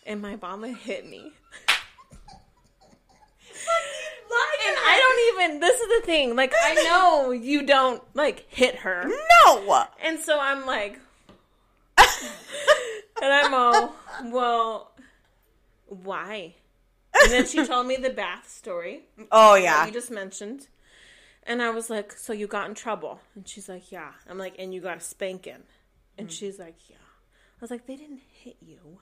[0.06, 1.32] and my mama hit me."
[4.66, 5.60] And I don't even.
[5.60, 6.36] This is the thing.
[6.36, 9.04] Like, I know you don't like hit her,
[9.46, 10.98] no and so I'm like,
[11.98, 14.92] and I'm all, well,
[15.86, 16.54] why?
[17.22, 19.02] And then she told me the bath story
[19.32, 20.68] oh that yeah you just mentioned.
[21.48, 23.20] And I was like, so you got in trouble?
[23.36, 24.10] And she's like, yeah.
[24.28, 25.62] I'm like, and you got a spanking?
[26.18, 26.30] And mm.
[26.32, 26.96] she's like, yeah.
[26.96, 28.98] I was like, they didn't hit you.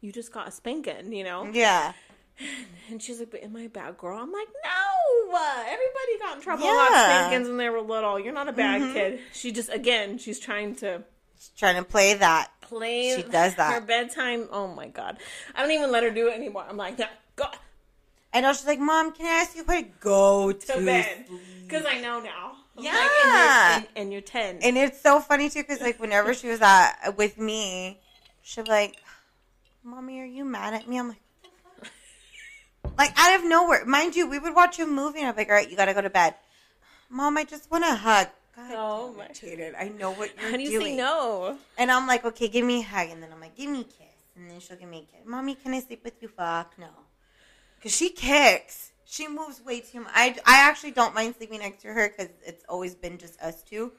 [0.00, 1.50] You just got a spanking, you know?
[1.52, 1.92] yeah
[2.90, 4.18] And she's like, but am I a bad girl?
[4.18, 5.36] I'm like, no.
[5.38, 6.72] uh, Everybody got in trouble Yeah.
[6.88, 8.18] about spankings when they were little.
[8.18, 9.20] You're not a bad kid.
[9.32, 11.04] She just, again, she's trying to
[11.38, 13.72] She's trying to play that play She does that.
[13.74, 14.48] her bedtime.
[14.50, 15.18] Oh my god,
[15.54, 16.64] I don't even let her do it anymore.
[16.68, 17.44] I'm like, no, go
[18.32, 21.24] And i she's like mom can i ask you where to go to, to bed
[21.28, 22.56] sleep?" because I know now.
[22.78, 22.92] Yeah.
[22.92, 24.58] like, and, you're, and, and you're ten.
[24.62, 28.00] And it's so funny too, because like whenever she was at with me,
[28.42, 28.96] she'd be like,
[29.84, 31.20] "Mommy, are you mad at me?" I'm like,
[33.02, 33.84] like out of nowhere.
[33.86, 36.02] Mind you, we would watch a movie, and I'm like, "All right, you gotta go
[36.08, 36.34] to bed."
[37.08, 38.28] Mom, I just want a hug.
[38.56, 40.50] God Oh my- Jadynn, I know what you're doing.
[40.50, 40.92] How do you doing.
[40.92, 41.58] say no?
[41.78, 43.90] And I'm like, "Okay, give me a hug," and then I'm like, "Give me a
[43.98, 45.24] kiss," and then she'll give me a kiss.
[45.26, 46.28] Mommy, can I sleep with you?
[46.28, 46.90] Fuck no,
[47.76, 48.92] because she kicks.
[49.06, 50.12] She moves way too much.
[50.14, 53.62] I, I actually don't mind sleeping next to her because it's always been just us
[53.62, 53.90] two.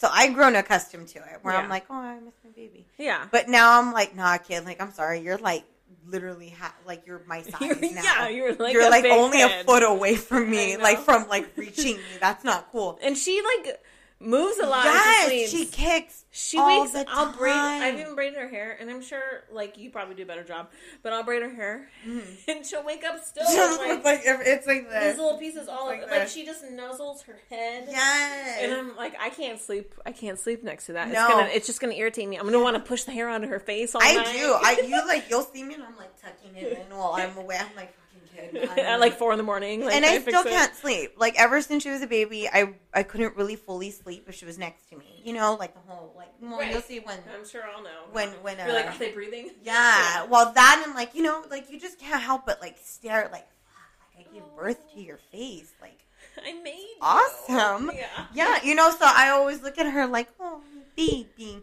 [0.00, 1.60] So I've grown accustomed to it where Yeah.
[1.60, 2.84] I'm like, oh, I miss my baby.
[2.98, 3.26] Yeah.
[3.30, 4.64] But now I'm like, nah, kid.
[4.64, 5.20] Like, I'm sorry.
[5.20, 5.62] You're like
[6.06, 8.02] literally ha- like you're my size You're- now.
[8.02, 11.96] yeah, you're like you're like only a foot away from me, like from like reaching
[11.96, 12.02] me.
[12.20, 12.98] That's not cool.
[13.02, 13.80] And she like
[14.20, 14.86] moves a lot.
[14.86, 16.24] as she she kicks.
[16.32, 16.94] She wakes.
[17.08, 17.54] I'll braid.
[17.54, 20.68] I've even braided her hair, and I'm sure like you probably do a better job.
[21.02, 22.20] But I'll braid her hair, mm-hmm.
[22.50, 23.44] and she'll wake up still
[23.78, 25.18] like like it's like these this.
[25.18, 27.86] little pieces all like like, she just nuzzles her head.
[27.90, 28.58] Yes.
[28.62, 29.94] And I'm like, I can't sleep.
[30.06, 31.08] I can't sleep next to that.
[31.08, 31.28] It's No.
[31.28, 31.48] gonna.
[31.52, 32.36] It's just gonna irritate me.
[32.36, 34.26] I'm gonna want to push the hair onto her face all I night.
[34.32, 34.56] do.
[34.62, 37.56] I you like you'll see me and I'm like tucking it in while I'm away.
[37.58, 37.96] I'm like
[38.40, 39.84] fucking at like four in the morning.
[39.84, 41.12] Like, and I trying to fix still can't sleep.
[41.16, 44.44] Like ever since she was a baby, I I couldn't really fully sleep if she
[44.44, 45.20] was next to me.
[45.24, 46.70] You know, like the whole like well, Right.
[46.72, 47.90] you'll see when I'm sure I'll know.
[48.12, 49.50] when when uh, You're like, are they breathing?
[49.62, 50.24] yeah.
[50.26, 53.46] Well, that and like you know, like you just can't help but like stare like
[53.64, 55.98] fuck, like I gave birth to your face, like
[56.46, 56.96] I made you.
[57.02, 57.90] awesome.
[57.94, 58.26] Yeah.
[58.34, 60.60] Yeah, you know, so I always look at her like, oh,
[60.96, 61.58] baby.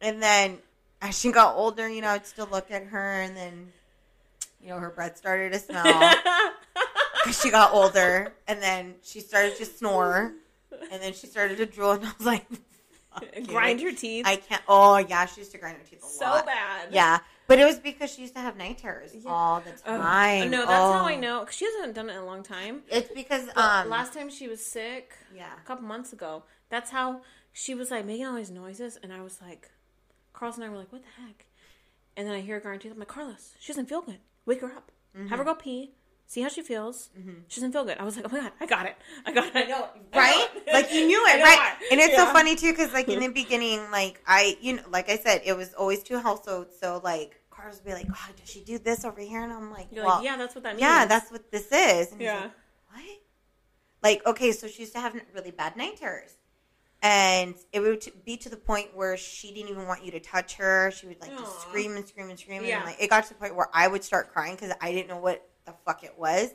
[0.00, 0.58] And then
[1.02, 3.72] as she got older, you know, I'd still look at her, and then,
[4.66, 6.12] you know, her breath started to smell
[7.22, 10.32] because she got older, and then she started to snore,
[10.90, 12.44] and then she started to drool, and I was like.
[13.46, 14.26] Grind your teeth.
[14.26, 14.60] I can't.
[14.68, 16.44] Oh yeah, she used to grind her teeth a so lot.
[16.44, 16.88] bad.
[16.92, 19.30] Yeah, but it was because she used to have night terrors Yeah.
[19.30, 20.50] all the Oh, time.
[20.50, 21.42] no, that's how I know.
[21.46, 22.82] Cause she hasn't done it in a long time.
[22.90, 27.22] It's because um last time she was sick, yeah a couple months ago, that's how
[27.54, 29.70] she was like making all these noises, and I was like,
[30.34, 31.46] Carlos and I were like, what the heck?
[32.18, 32.92] And then I hear her grind teeth.
[32.92, 34.18] I'm like, Carlos, she doesn't feel good.
[34.46, 34.90] Wake her up.
[35.16, 35.28] Mm-hmm.
[35.28, 35.92] Have her go pee.
[36.28, 37.10] See how she feels.
[37.46, 37.98] She doesn't feel good.
[37.98, 38.96] I was like, oh my god, I got it.
[39.24, 39.52] I got it.
[39.54, 39.90] I know it.
[40.12, 40.48] I know right?
[40.56, 40.62] it.
[40.72, 41.74] Like you knew it, right?
[41.80, 41.92] it.
[41.92, 45.08] And it's so funny too, because like in the beginning, like I, you know, like
[45.08, 46.76] I said, it was always two households.
[46.80, 49.70] So like, Carlos would be like, "Oh, does she do this over here?" And I'm
[49.70, 50.80] like, You're "Well, like, yeah, that's what that means.
[50.80, 52.40] yeah, that's what this is." And he's Yeah.
[52.40, 52.50] like,
[52.92, 53.04] "What?"
[54.02, 56.32] Like, okay, so she used to have really bad night terrors.
[57.02, 60.54] And it would be to the point where she didn't even want you to touch
[60.54, 60.90] her.
[60.90, 61.68] She would like just Aw.
[61.68, 62.64] scream and scream and scream.
[62.64, 62.76] Yeah.
[62.76, 65.08] And like it got to the point where I would start crying because I didn't
[65.08, 66.50] know what the fuck it was.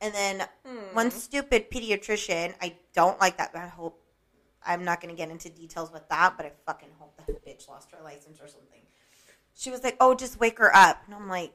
[0.00, 0.94] And then Hmm.
[0.94, 2.54] one stupid pediatrician.
[2.60, 3.52] I don't like that.
[3.52, 4.02] But I hope
[4.66, 7.68] I'm not going to get into details with that, but I fucking hope that bitch
[7.68, 8.82] lost her license or something.
[9.54, 11.52] She was like, "Oh, just wake her up," and I'm like,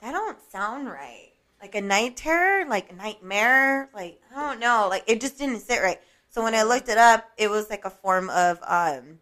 [0.00, 1.32] "That don't sound right.
[1.60, 3.90] Like a night terror, like a nightmare.
[3.94, 4.86] Like I don't know.
[4.88, 6.00] Like it just didn't sit right."
[6.34, 9.20] So when I looked it up, it was like a form of um,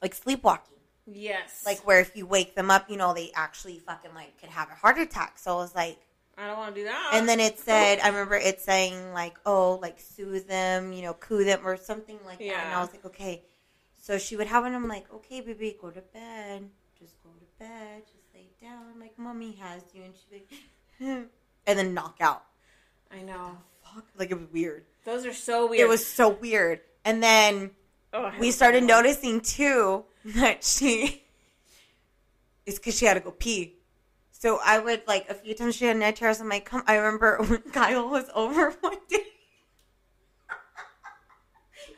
[0.00, 1.64] like sleepwalking Yes.
[1.66, 4.70] like where if you wake them up, you know, they actually fucking like could have
[4.70, 5.38] a heart attack.
[5.38, 5.98] So I was like,
[6.38, 7.10] I don't want to do that.
[7.12, 11.12] and then it said, I remember it saying like, oh, like soothe them, you know,
[11.12, 12.64] coo them or something like that.
[12.64, 13.42] And I was like, okay.
[13.98, 14.68] So she would have it.
[14.68, 16.70] and I'm like, okay, baby, go to bed.
[16.98, 18.04] Just go to bed.
[18.06, 20.04] Just lay down like mommy has you.
[20.04, 21.26] And she'd be like,
[21.66, 22.44] and then knock out.
[23.10, 23.58] I know.
[23.94, 24.04] Fuck.
[24.16, 24.84] Like it was weird.
[25.04, 25.80] Those are so weird.
[25.80, 26.80] It was so weird.
[27.04, 27.70] And then
[28.12, 31.22] Oh, we started noticing too that she
[32.66, 33.74] it's because she had to go pee.
[34.32, 36.40] So I would like a few times she had night terrors.
[36.40, 36.82] I'm like, come.
[36.86, 39.18] I remember when Kyle was over one day.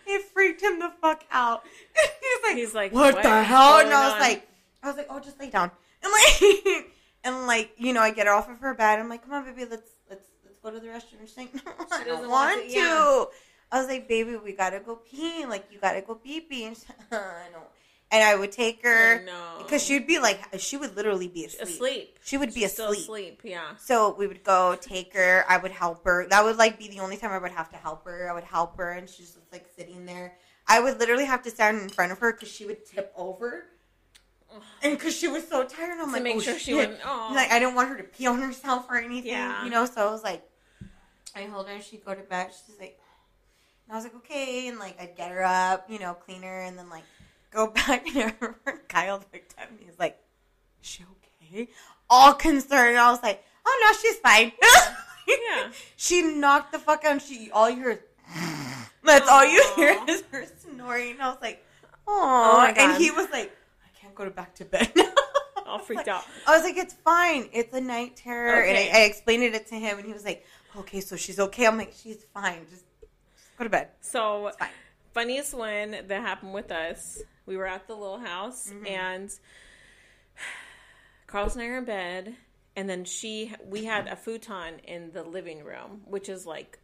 [0.07, 1.63] it freaked him the fuck out.
[1.95, 3.79] He's like, He's like, what, "What the hell?
[3.79, 4.49] And I was on?" like,
[4.83, 5.71] I was like, oh, just lay down.
[6.03, 6.87] And like,
[7.25, 8.99] and like, you know, I get her off of her bed.
[8.99, 9.89] I'm like, come on, baby, let's
[10.63, 11.21] go to the restroom.
[11.27, 12.79] She's like, no, I She don't doesn't want want to.
[12.79, 13.25] yeah.
[13.73, 15.47] I was like, baby, we gotta go pee.
[15.47, 16.65] Like, you gotta go pee pee.
[16.67, 17.63] And she's like, uh, I know.
[18.11, 19.55] And I would take her No.
[19.59, 21.63] because she'd be like, she would literally be asleep.
[21.69, 22.19] asleep.
[22.23, 23.39] She would be She's still asleep.
[23.39, 23.41] asleep.
[23.45, 23.75] Yeah.
[23.79, 25.47] So we would go take her.
[25.49, 26.27] I would help her.
[26.29, 28.29] That would like be the only time I would have to help her.
[28.31, 30.35] I would help her, and she's just like sitting there.
[30.69, 33.65] I would literally have to stand in front of her because she would tip over,
[34.83, 36.99] and because she was so tired, I'm To like, make oh, sure she wouldn't.
[37.05, 37.33] Oh.
[37.35, 39.65] Like I didn't want her to pee on herself or anything, Yeah.
[39.65, 39.87] you know.
[39.87, 40.43] So I was like,
[41.37, 41.81] I hold her.
[41.81, 42.51] She'd go to bed.
[42.67, 42.99] She's like,
[43.87, 46.63] and I was like, okay, and like I'd get her up, you know, clean her,
[46.63, 47.05] and then like
[47.51, 48.07] go back.
[48.07, 49.87] And I remember Kyle looked at me.
[49.87, 50.19] He's like,
[50.81, 51.69] is she okay?
[52.09, 52.91] All concerned.
[52.91, 54.53] And I was like, oh no, she's fine.
[54.61, 55.71] Yeah.
[55.97, 57.13] She knocked the fuck out.
[57.13, 58.01] And she all you hear.
[59.05, 61.21] That's all you hear is her snoring.
[61.21, 61.65] I was like,
[62.07, 63.53] Oh oh, and he was like,
[63.85, 64.93] I can't go to back to bed.
[65.67, 66.25] All freaked out.
[66.47, 67.49] I was like, it's fine.
[67.53, 68.63] It's a night terror.
[68.63, 68.69] Okay.
[68.69, 70.45] And I, I explained it to him, and he was like,
[70.79, 71.67] okay, so she's okay.
[71.67, 72.61] I'm like, she's fine.
[72.71, 73.89] Just, just go to bed.
[74.01, 74.51] So,
[75.15, 77.21] funniest one that happened with us.
[77.47, 78.87] We were at the little house, Mm-hmm.
[78.87, 79.31] and
[81.27, 82.35] Carlos and I are in bed,
[82.77, 86.79] and then she, we had a futon in the living room, which is like,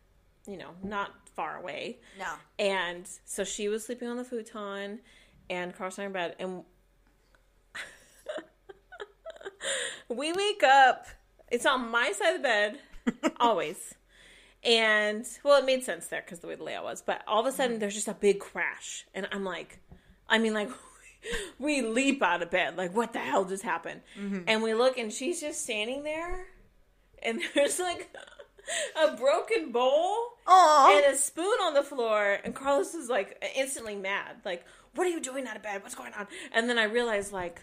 [0.47, 1.99] you know, not far away.
[2.19, 2.33] No.
[2.59, 5.01] And so she was sleeping on the futon,
[5.51, 6.65] and Carlos and I are in bed, and
[10.19, 11.07] we wake up.
[11.51, 12.79] It's on my side of the bed,
[13.41, 13.95] always.
[14.65, 17.01] And well, it made sense there because the way the layout was.
[17.03, 19.79] But all of a sudden, there's just a big crash, and I'm like,
[20.29, 20.71] I mean, like,
[21.59, 24.01] we leap out of bed, like, what the hell just happened?
[24.19, 24.41] Mm-hmm.
[24.49, 26.47] And we look, and she's just standing there,
[27.23, 28.09] and there's like
[29.03, 30.17] a broken bowl
[30.47, 30.93] Oh.
[31.05, 34.63] and a spoon on the floor and carlos is like instantly mad like
[34.95, 37.63] what are you doing out of bed what's going on and then i realized like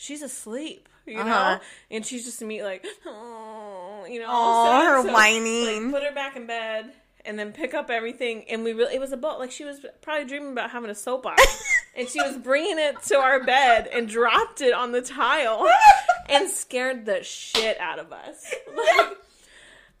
[0.00, 1.58] she's asleep you know Uh-huh.
[1.90, 5.84] and she's just me like oh you know Aw, her so, whining.
[5.84, 6.92] like, put her back in bed
[7.24, 9.84] and then pick up everything and we really it was a about like she was
[10.02, 11.34] probably dreaming about having a sopa
[11.96, 15.66] and she was bringing it to our bed and dropped it on the tile
[16.30, 18.54] and scared the shit out of us.
[18.74, 19.16] Like,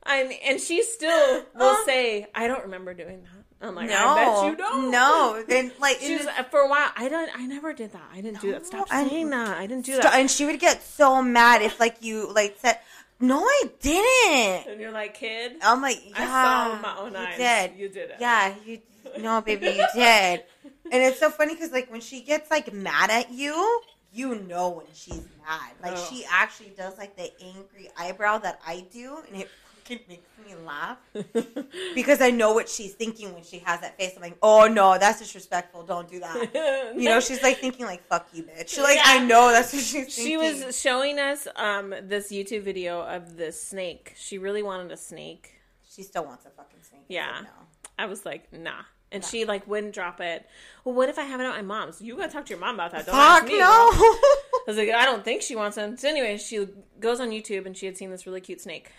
[0.04, 1.84] I and she still will Uh.
[1.84, 5.70] say, "I don't remember doing that." I'm like, no, "I bet you don't." No, and
[5.80, 6.90] like She was, and, for a while.
[6.96, 7.30] I don't.
[7.38, 8.08] I never did that.
[8.12, 8.64] I didn't do that.
[8.66, 9.56] Stop No, I- saying that.
[9.58, 10.14] I didn't do that.
[10.14, 12.78] and she would get so mad if like you like said,
[13.20, 15.56] "No, I didn't." And you're like, kid.
[15.62, 17.36] I'm like, yeah, I saw with my own you eyes.
[17.70, 17.78] did.
[17.78, 18.16] You did it.
[18.18, 18.78] Yeah, you
[19.18, 20.44] no, baby, you did.
[20.92, 23.80] And it's so funny because like when she gets like mad at you,
[24.12, 25.70] you know when she's mad.
[25.80, 26.08] Like Oh.
[26.10, 29.48] she actually does like the angry eyebrow that I do, and it
[29.90, 30.98] fucking makes me laugh
[31.94, 34.12] because I know what she's thinking when she has that face.
[34.16, 35.84] I'm like, oh no, that's disrespectful.
[35.84, 36.90] Don't do that.
[37.00, 38.68] You know, she's like thinking like, fuck you, bitch.
[38.68, 39.02] She's like Yeah.
[39.06, 40.24] I know that's what she's thinking.
[40.24, 44.14] She was showing us um this YouTube video of this snake.
[44.16, 45.52] She really wanted a snake.
[45.88, 47.02] She still wants a fucking snake.
[47.08, 47.36] Yeah.
[47.36, 47.50] said no.
[47.98, 48.82] I was like, nah.
[49.12, 50.46] And she like wouldn't drop it.
[50.84, 52.00] Well, what if I have it at my mom's?
[52.00, 53.06] You gotta talk to your mom about that.
[53.06, 53.58] Don't Fuck ask me.
[53.58, 53.66] no.
[53.66, 55.96] I was like, I don't think she wants one.
[55.96, 56.66] So anyway, she
[57.00, 58.90] goes on YouTube and she had seen this really cute snake.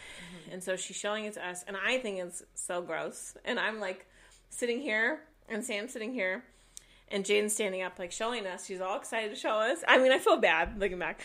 [0.51, 3.35] And so she's showing it to us, and I think it's so gross.
[3.45, 4.05] And I'm like
[4.49, 6.43] sitting here, and Sam's sitting here,
[7.09, 8.65] and Jadynn's standing up, like showing us.
[8.65, 9.79] She's all excited to show us.
[9.87, 11.21] I mean, I feel bad looking back.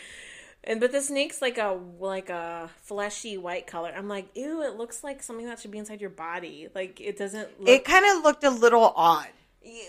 [0.63, 3.93] And but the snake's like a like a fleshy white color.
[3.95, 6.67] I'm like, ew, it looks like something that should be inside your body.
[6.73, 9.27] Like it doesn't look it kind of looked a little odd.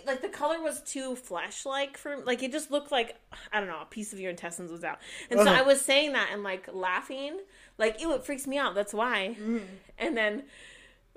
[0.07, 3.15] Like the color was too flesh like for like it just looked like
[3.53, 4.99] I don't know a piece of your intestines was out,
[5.31, 7.39] and so I was saying that and like laughing
[7.77, 9.37] like ew it freaks me out that's why,
[9.99, 10.43] and then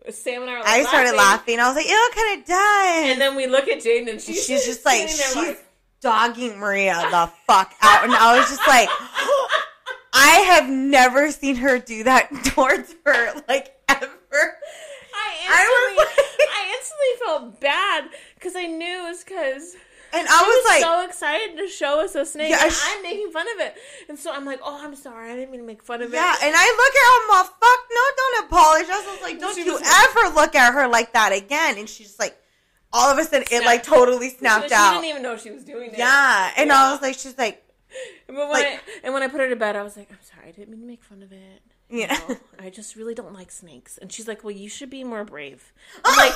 [0.09, 0.71] Sam and I were like, Mm.
[0.71, 1.59] I started laughing.
[1.59, 4.45] I was like, "Ew, kind of does." and then we look at Jadynn and she's,
[4.45, 5.57] she's just like she's there
[6.01, 8.89] dogging Maria the fuck out, and I was just like,
[10.13, 14.09] I have never seen her do that towards her like ever.
[15.13, 18.09] I I was instantly I instantly felt bad
[18.41, 19.75] because I knew it was because.
[20.13, 22.49] And I I was, was like, so excited to show us a snake.
[22.49, 23.75] Yeah, and sh- I'm making fun of it,
[24.09, 25.31] and so I'm like, "Oh, I'm sorry.
[25.31, 26.33] I didn't mean to make fun of yeah.
[26.33, 28.89] it." Yeah, and I look at her, I'm all, fuck no, don't apologize.
[29.07, 31.77] I was like, don't She you ever look at her like that again.
[31.77, 32.37] And she's like,
[32.91, 33.85] all of a sudden, it like Snapped.
[33.85, 34.91] totally she, snapped she out.
[34.95, 35.97] didn't even know she was doing it.
[35.97, 36.51] Yeah.
[36.57, 36.75] And Yeah.
[36.87, 37.63] I was like, she's like,
[38.27, 40.17] But when Like- I, and when I put her to bed, I was like, "I'm
[40.23, 41.61] sorry, I didn't mean to make fun of it.
[41.89, 42.19] You Yeah.
[42.27, 45.23] know, I just really don't like snakes." And she's like, "Well, you should be more
[45.23, 45.71] brave."
[46.03, 46.33] I'm like,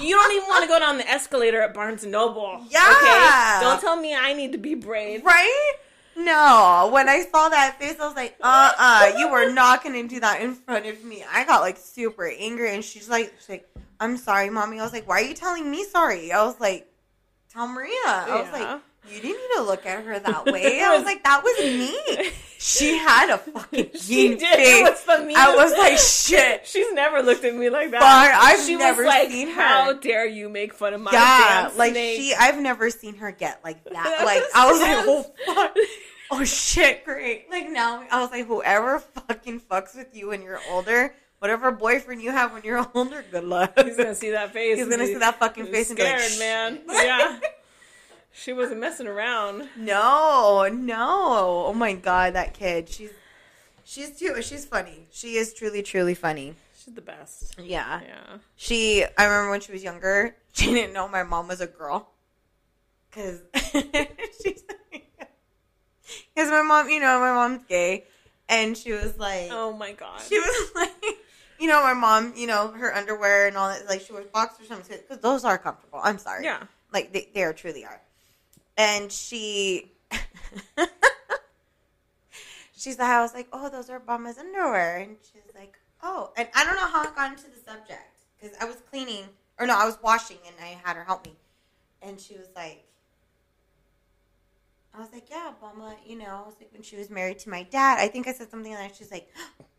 [0.00, 2.94] "You don't even want to go down the escalator at Barnes and Noble, Yeah.
[2.96, 5.72] Okay, don't tell me I need to be brave." Right?
[6.16, 6.90] No.
[6.92, 10.18] When I saw that face, I was like, uh uh you were not gonna do
[10.20, 11.24] that in front of me.
[11.32, 13.68] I got like super angry and she's like she's like,
[14.00, 14.80] I'm sorry, mommy.
[14.80, 16.32] I was like, Why are you telling me sorry?
[16.32, 16.90] I was like,
[17.52, 17.92] Tell Maria.
[18.04, 20.82] I was like, You didn't need to look at her that way.
[20.82, 22.30] I was like, That was me.
[22.60, 24.40] She had a fucking She did.
[24.58, 26.66] It was the I was like, shit.
[26.66, 28.00] She's never looked at me like that.
[28.00, 29.62] Fuck, I've she never like, seen her.
[29.62, 33.30] "How dare you make fun of my Yeah, like snake?" she I've never seen her
[33.30, 34.22] get like that.
[34.24, 35.76] Like I was like, oh fuck.
[36.30, 37.48] Oh shit, great.
[37.48, 42.20] Like now I was like, whoever fucking fucks with you when you're older, whatever boyfriend
[42.22, 43.72] you have when you're older, good luck.
[43.84, 44.78] He's gonna see that face.
[44.78, 46.80] He's gonna see that fucking face and be scared, like, man.
[46.88, 47.38] Yeah,
[48.32, 49.68] she wasn't messing around.
[49.76, 51.64] No, no.
[51.66, 52.88] Oh my god, that kid.
[52.88, 53.10] She's
[53.84, 55.06] she's too she's funny.
[55.10, 56.54] She is truly, truly funny.
[56.76, 57.56] She's the best.
[57.60, 58.00] Yeah.
[58.06, 58.38] Yeah.
[58.56, 62.10] She I remember when she was younger, she didn't know my mom was a girl.
[63.10, 63.40] Cause
[64.42, 64.62] she's
[66.34, 68.04] because my mom, you know, my mom's gay,
[68.48, 70.20] and she was like, Oh my god.
[70.20, 70.92] she was like,
[71.58, 74.68] you know, my mom, you know, her underwear and all that, like she wears boxers
[74.68, 76.00] sometimes because those are comfortable.
[76.02, 76.62] I'm sorry, Yeah.
[76.92, 78.00] like they, they are truly are,
[78.78, 79.92] and she.
[82.76, 86.46] She's like, I was like, oh, those are Obama's underwear, and she's like, oh, and
[86.54, 89.24] I don't know how I got into the subject because I was cleaning,
[89.58, 91.32] or no, I was washing, and I had her help me,
[92.02, 92.84] and she was like,
[94.94, 97.50] I was like, yeah, Obama, you know, I was like, when she was married to
[97.50, 99.28] my dad, I think I said something like, she's like,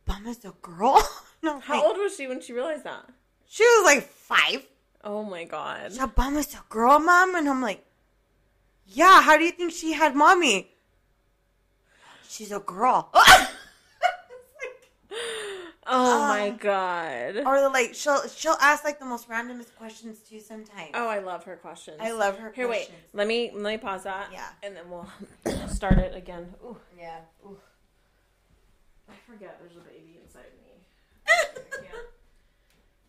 [0.05, 1.01] Obama's a girl.
[1.41, 3.05] Was How like, old was she when she realized that?
[3.47, 4.67] She was like five.
[5.05, 5.91] Oh my god.
[5.91, 7.81] Obama's a girl, mom, and I'm like,
[8.91, 9.21] yeah.
[9.21, 10.71] How do you think she had mommy?
[12.27, 13.11] She's a girl.
[15.91, 17.37] Oh Uh, my god.
[17.47, 20.91] or like she'll she'll ask like the most randomest questions too sometimes.
[20.93, 21.97] Oh, I love her questions.
[21.99, 22.91] I love her Here, wait.
[23.11, 24.29] Let me let me pause that.
[24.31, 24.45] Yeah.
[24.61, 25.07] And then we'll
[25.67, 26.53] start it again.
[26.63, 27.21] Ooh, Yeah.
[29.09, 30.73] I forget there's a baby inside me.
[31.27, 31.31] I
[31.81, 32.07] can't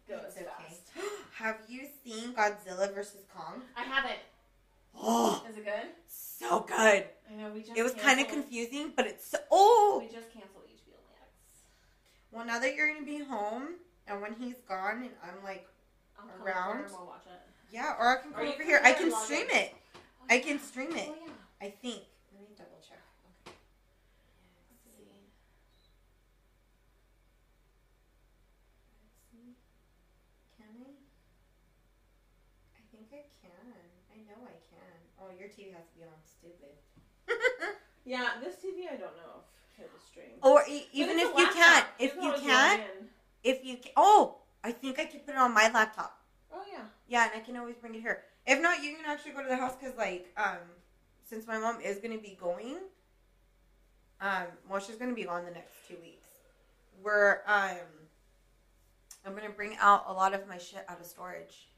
[0.09, 0.47] go It's okay.
[0.47, 0.81] fast.
[1.35, 3.61] Have you seen Godzilla versus Kong?
[3.77, 4.21] I haven't.
[4.99, 5.89] Oh, Is it good?
[6.07, 7.05] so good.
[7.31, 7.77] I know we just.
[7.77, 9.39] It was kind of confusing, but it's so.
[9.51, 11.31] Oh, We just canceled HBO Max.
[12.33, 13.77] well, now that you're gonna be home,
[14.07, 15.67] and when he's gone, and I'm like,
[16.19, 16.71] I'll come Around?
[16.77, 17.41] over and we'll watch it.
[17.73, 18.81] yeah, or I can come you over here.
[18.85, 19.57] I can stream in.
[19.57, 19.75] it.
[19.95, 21.09] Oh, I can oh, stream it.
[21.09, 21.67] Oh yeah.
[21.67, 22.03] I think.
[22.35, 23.01] Let me double check.
[23.47, 23.57] Okay.
[24.69, 25.07] Let's see.
[29.01, 29.57] Let's see.
[30.59, 30.93] Can I?
[32.77, 33.77] I think I can.
[34.13, 34.97] I know I can.
[35.21, 36.75] Oh, your TV has to be on stupid.
[38.05, 40.33] Yeah, this TV I don't know if it will stream.
[40.43, 42.83] or e- even if you can't, if you can't,
[43.45, 46.19] if you can, oh, I think I can put it on my laptop.
[46.53, 46.85] Oh yeah.
[47.09, 48.23] Yeah, and I can always bring it here.
[48.47, 50.59] If not, you can actually go to the house because, like, um,
[51.29, 52.79] since my mom is gonna be going,
[54.21, 56.29] um, well, she's gonna be gone the next two weeks.
[57.03, 57.77] We're um,
[59.27, 61.69] I'm gonna bring out a lot of my shit out of storage.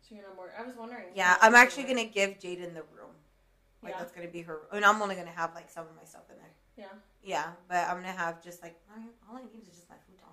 [0.00, 0.52] So you're not more.
[0.58, 1.06] I was wondering.
[1.14, 3.14] Yeah, I'm actually gonna give Jadynn the room.
[3.82, 3.98] Like Yeah.
[3.98, 6.36] that's gonna be her, and I'm only gonna have like some of my stuff in
[6.36, 6.50] there.
[6.76, 6.98] Yeah.
[7.22, 8.78] Yeah, but I'm gonna have just like
[9.28, 10.24] all I- need is just my futon.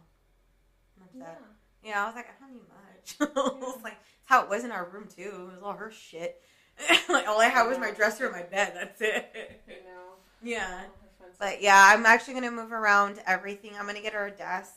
[1.00, 1.24] That's Yeah.
[1.26, 1.42] that.
[1.84, 3.16] Yeah, I was like, I don't need much.
[3.38, 5.50] I was like, it's how it was in our room too.
[5.50, 6.42] It was all her shit.
[7.10, 8.74] like all I had was my dresser and my bed.
[8.76, 9.62] That's it.
[9.68, 10.14] You know.
[10.42, 10.66] yeah.
[10.66, 13.72] All her friends- But yeah, I'm actually gonna move around everything.
[13.80, 14.74] I'm gonna get her a desk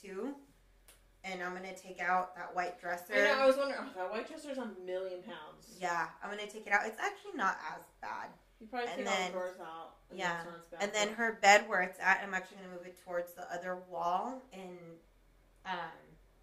[0.00, 0.34] too,
[1.24, 3.14] and I'm gonna take out that white dresser.
[3.14, 3.38] I know.
[3.42, 3.80] I was wondering.
[3.82, 5.76] Oh, that white dresser's a million pounds.
[5.80, 6.86] Yeah, I'm gonna take it out.
[6.86, 8.28] It's actually not as bad.
[8.60, 9.90] You probably And take all the drawers out.
[10.10, 12.58] and yeah, it's not as bad, And then her bed where it's at, I'm actually
[12.58, 14.78] gonna move it towards the other wall and
[15.66, 15.94] um,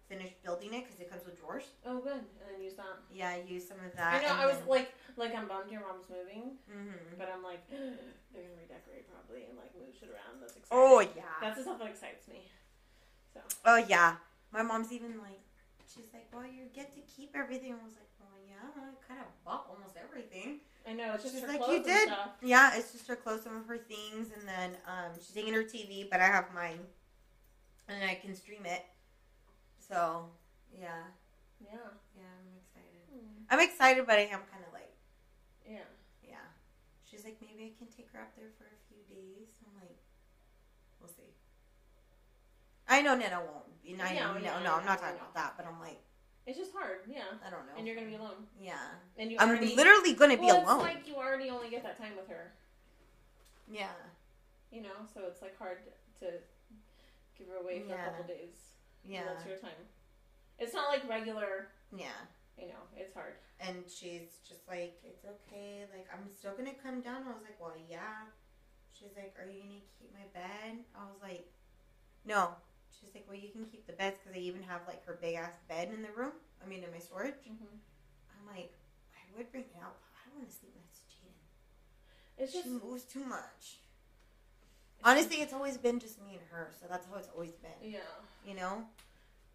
[0.08, 1.64] finish building it because it comes with drawers.
[1.86, 2.12] Oh, good.
[2.12, 2.98] And then use that.
[3.12, 4.22] Yeah, use some of that.
[4.22, 4.34] I know.
[4.34, 7.16] I was then- like, like I'm bummed your mom's moving, Mhm.
[7.18, 7.78] but I'm like, they're
[8.32, 10.40] gonna redecorate probably and like move shit around.
[10.40, 10.68] That's exciting.
[10.72, 11.36] Oh yeah.
[11.40, 12.48] That's the stuff that excites me.
[13.34, 13.40] So.
[13.64, 14.16] Oh yeah.
[14.52, 15.40] My mom's even like,
[15.86, 17.72] she's like, well, you get to keep everything.
[17.72, 20.60] I was like, well, yeah, I kind of bought almost everything.
[20.88, 21.14] I know.
[21.14, 22.08] It's just She's her like, clothes you did.
[22.08, 22.30] stuff.
[22.42, 25.62] Yeah, it's just her clothes, some of her things, and then um, she's taking her
[25.62, 26.80] TV, but I have mine,
[27.88, 28.82] and I can stream it.
[29.78, 30.26] So
[30.72, 31.02] yeah,
[31.60, 31.90] Yeah.
[32.16, 33.06] yeah, I'm excited.
[33.50, 34.94] I'm excited, but I am kind of like,
[35.68, 35.86] Yeah.
[36.26, 36.46] yeah.
[37.10, 39.50] She's like, maybe I can take her up there for a few days.
[39.66, 39.98] I'm like,
[41.00, 41.34] we'll see.
[42.90, 43.96] I know Nana won't.
[43.96, 45.98] Know, I know, yeah, no, no, I'm not talking about that, but I'm like,
[46.46, 46.98] It's just hard.
[47.08, 47.22] Yeah.
[47.44, 47.72] I don't know.
[47.78, 48.46] And you're gonna be alone.
[48.60, 48.74] Yeah,
[49.18, 49.74] And you I'm already.
[49.74, 50.86] literally gonna be well, alone.
[50.86, 52.52] It's like you already only get that time with her.
[53.70, 53.90] yeah,
[54.70, 55.78] You know, so it's like hard
[56.20, 56.26] to
[57.38, 58.06] give her away for Yeah.
[58.06, 58.74] a couple days.
[59.04, 59.82] yeah, That's your time.
[60.58, 61.68] It's not like regular.
[61.96, 62.18] yeah.
[62.58, 63.34] You know, it's hard.
[63.58, 65.86] And she's just like, it's okay.
[65.96, 67.22] Like, I'm still gonna come down.
[67.24, 68.28] I was like, well, yeah.
[68.92, 70.84] She's like, are you gonna keep my bed?
[70.94, 71.48] I was like,
[72.26, 72.50] no.
[73.00, 75.34] She's like, well, you can keep the beds because I even have like her big
[75.34, 76.32] ass bed in the room.
[76.62, 77.40] I mean, in my storage.
[77.48, 77.76] Mm-hmm.
[78.36, 78.72] I'm like,
[79.16, 81.36] I would bring it out, but I don't want to sleep next to Jadynn.
[82.38, 83.80] It's just she moves too much.
[85.02, 87.80] Honestly, it's always been just me and her, so that's how it's always been.
[87.82, 88.04] yeah.
[88.46, 88.84] You know.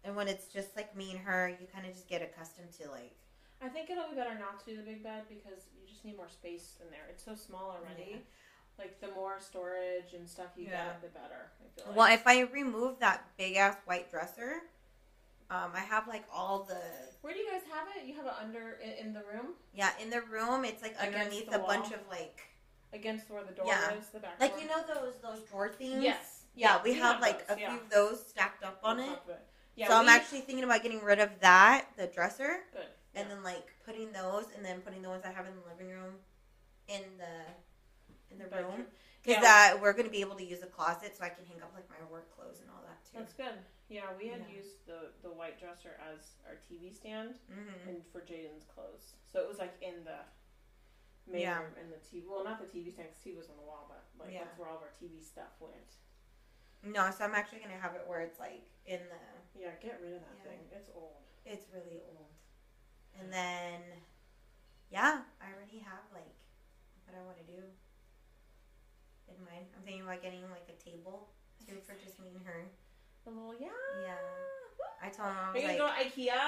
[0.02, 2.90] And when it's just like me and her, you kind of just get accustomed to
[2.90, 3.14] like,
[3.62, 6.16] I think it'll be better not to do the big bed because you just need
[6.16, 7.06] more space in there.
[7.10, 8.22] It's so small already.
[8.78, 10.86] Like the more storage and stuff you Yeah.
[10.86, 11.50] get, the better.
[11.60, 11.96] I feel like.
[11.96, 14.62] Well, if I remove that big ass white dresser,
[15.50, 16.80] um, I have like all the
[17.22, 18.06] Where do you guys have it?
[18.06, 20.64] You have it under in, in the room yeah in the room.
[20.64, 22.40] It's like Against underneath the a bunch of like
[22.92, 23.92] against where the door Yeah.
[23.94, 24.60] is, the back like door.
[24.60, 26.02] you know those those drawer things.
[26.02, 26.42] Yes.
[26.54, 27.68] Yeah, we, have, have like those, a yeah.
[27.70, 29.06] few of those stacked up on it.
[29.06, 29.36] top of
[29.74, 29.88] Yeah.
[29.88, 32.86] so I'm actually thinking about getting rid of that, the dresser, good.
[33.14, 33.34] and yeah.
[33.34, 36.14] then like putting those, and then putting the ones I have in the living room,
[36.88, 37.52] in the
[38.30, 38.72] in the Bedroom.
[38.72, 38.86] room,
[39.22, 39.40] because Yeah.
[39.42, 41.88] that we're gonna be able to use a closet, so I can hang up like
[41.88, 43.18] my work clothes and all that too.
[43.18, 43.64] That's good.
[43.88, 44.56] Yeah, we had Yeah.
[44.58, 49.14] used the the white dresser as our TV stand hmm and for Jadynn's clothes.
[49.26, 50.20] So it was like in the
[51.26, 51.60] main Yeah.
[51.62, 52.26] room in the TV.
[52.26, 54.44] Well, not the TV stand because TV was on the wall, but like Yeah.
[54.44, 55.96] that's where all of our TV stuff went.
[56.82, 60.14] No, so I'm actually gonna have it where it's like in the Yeah, get rid
[60.14, 60.68] of that thing.
[60.70, 61.22] It's old.
[61.44, 62.28] It's really old.
[63.18, 63.80] And then,
[64.90, 66.34] yeah, I already have like
[67.06, 67.62] what I want to do
[69.28, 69.66] in mind.
[69.76, 71.28] I'm thinking about getting like a table
[71.66, 72.66] too for just me and her.
[73.26, 73.74] A little yeah.
[74.02, 74.22] Yeah.
[75.02, 76.42] I told him I Are you like, gonna go IKEA?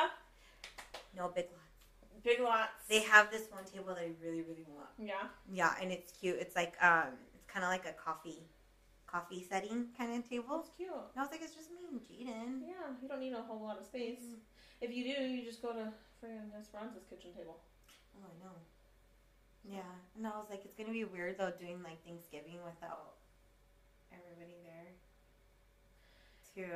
[1.17, 2.23] no big lots.
[2.23, 2.83] Big lots.
[2.89, 4.91] They have this one table that I really, really want.
[4.99, 5.27] yeah.
[5.51, 6.37] Yeah, and it's cute.
[6.39, 8.43] It's like um, it's kind of like a coffee,
[9.07, 10.61] coffee setting kind of table.
[10.61, 10.91] It's cute.
[10.91, 12.63] And I was like, it's just me and Jadynn.
[12.67, 14.23] Yeah, you don't need a whole lot of space.
[14.23, 14.39] Mm.
[14.81, 15.91] If you do, you just go to
[16.23, 17.59] friggin' Esperanza's kitchen table.
[18.15, 18.55] Oh, I know.
[19.65, 23.19] Yeah, and I was like, it's gonna be weird though doing like Thanksgiving without
[24.13, 24.89] everybody there.
[26.55, 26.75] Too,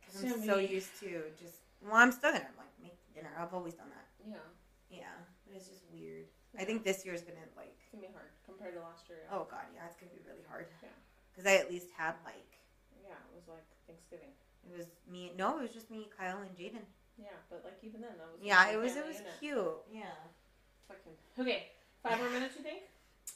[0.00, 1.60] because I'm so used to just.
[1.82, 3.30] Well, I'm still gonna like make dinner.
[3.38, 4.08] I've always done that.
[4.24, 4.40] Yeah.
[4.90, 6.24] Yeah, but it's just weird.
[6.58, 7.74] I think this year's gonna like.
[7.82, 9.26] It's gonna be hard compared to last year.
[9.30, 10.66] Oh God, yeah, it's gonna be really hard.
[10.82, 10.88] Yeah.
[11.30, 12.48] Because I at least had like
[13.02, 14.32] Yeah, it was like Thanksgiving.
[14.64, 15.32] it was me.
[15.36, 16.86] No, it was just me, Kyle, and Jadynn.
[17.18, 18.96] Yeah, but like even then, that was Yeah, it was.
[18.96, 19.78] It was cute.
[19.92, 20.14] Yeah.
[20.88, 21.70] Fucking okay.
[22.04, 22.82] Five more minutes, you think?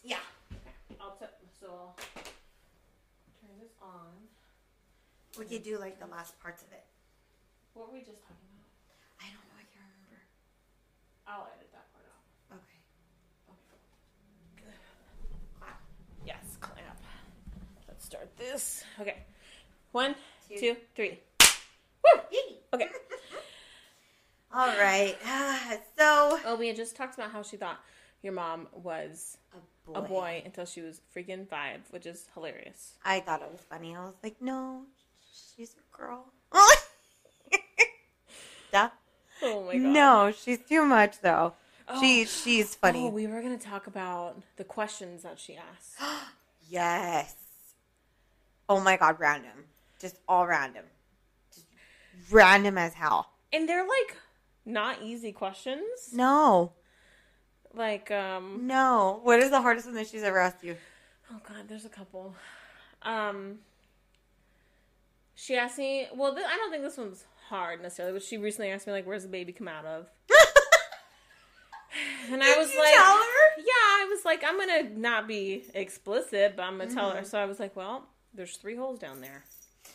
[0.05, 0.21] Yeah.
[0.53, 0.77] Okay.
[1.01, 1.25] I'll t-
[1.59, 1.97] so I'll
[3.41, 4.13] turn this on.
[5.39, 6.85] We could do like the last parts of it.
[7.73, 8.69] What were we just talking about?
[9.25, 9.57] I don't know.
[9.57, 10.21] I can't remember.
[11.27, 12.61] I'll edit that part out.
[12.61, 12.77] Okay.
[13.57, 13.81] Okay.
[16.27, 17.01] Yes, clamp.
[17.89, 18.85] Let's start this.
[19.01, 19.17] Okay.
[19.93, 20.15] One,
[20.47, 20.77] Two.
[20.95, 21.17] two.
[22.75, 22.85] Okay.
[24.53, 25.17] All right.
[25.99, 27.81] So Oh, we had just talked about how she thought
[28.23, 29.99] your mom was a boy.
[29.99, 32.95] a boy until she was freaking five, which is hilarious.
[33.05, 33.95] I thought it was funny.
[33.95, 34.83] I was like, no,
[35.57, 36.27] she's a girl.
[38.73, 38.91] Duh.
[39.43, 39.83] Oh my god.
[39.83, 41.55] No, she's too much though.
[41.89, 42.01] Oh.
[42.01, 43.07] She she's funny.
[43.07, 45.97] Oh, we were gonna talk about the questions that she asked.
[46.69, 47.35] yes.
[48.69, 49.65] Oh my god, random.
[50.01, 50.85] Just all random.
[51.55, 51.67] Just
[52.31, 53.31] random as hell.
[53.53, 54.17] And they're like
[54.67, 56.11] not easy questions.
[56.13, 56.73] No.
[57.75, 59.21] Like, um No.
[59.23, 60.77] What is the hardest one that she's ever asked you?
[61.33, 62.35] oh god, there's a couple.
[63.03, 63.59] Um
[65.35, 68.71] she asked me well th- I don't think this one's hard necessarily, but she recently
[68.71, 70.07] asked me like where's the baby come out of?
[72.31, 73.59] And I was you like tell her?
[73.59, 77.19] Yeah, I was like, I'm gonna not be explicit, but I'm gonna tell Mm-hmm.
[77.21, 77.25] her.
[77.25, 79.43] So I was like, well, there's three holes down there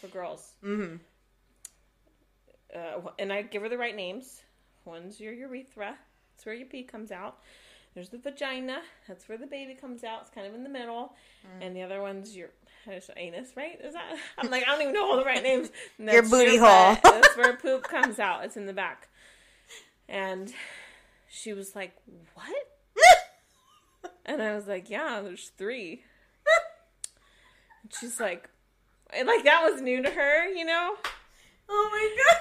[0.01, 0.53] for girls.
[0.65, 0.95] Mm-hmm.
[2.75, 4.41] uh, and I give her the right names.
[4.85, 5.95] One's your urethra.
[6.35, 7.37] It's where your pee comes out.
[7.93, 8.79] There's the vagina.
[9.07, 10.21] That's where the baby comes out.
[10.21, 11.13] It's kind of in the middle.
[11.45, 11.65] Mm.
[11.67, 12.49] And the other one's your
[13.15, 13.79] anus, right?
[13.83, 14.17] Is that?
[14.37, 15.69] I'm like, I don't even know all the right names.
[15.99, 16.99] Your booty butt.
[16.99, 17.11] hole.
[17.21, 18.43] That's where poop comes out.
[18.45, 19.09] It's in the back.
[20.09, 20.53] And
[21.29, 21.95] she was like,
[22.33, 22.55] "What?"
[24.25, 26.03] And I was like, "Yeah, there's three.
[27.83, 28.49] And she's like,
[29.11, 30.95] and, like that was new to her, you know.
[31.69, 32.37] Oh my god.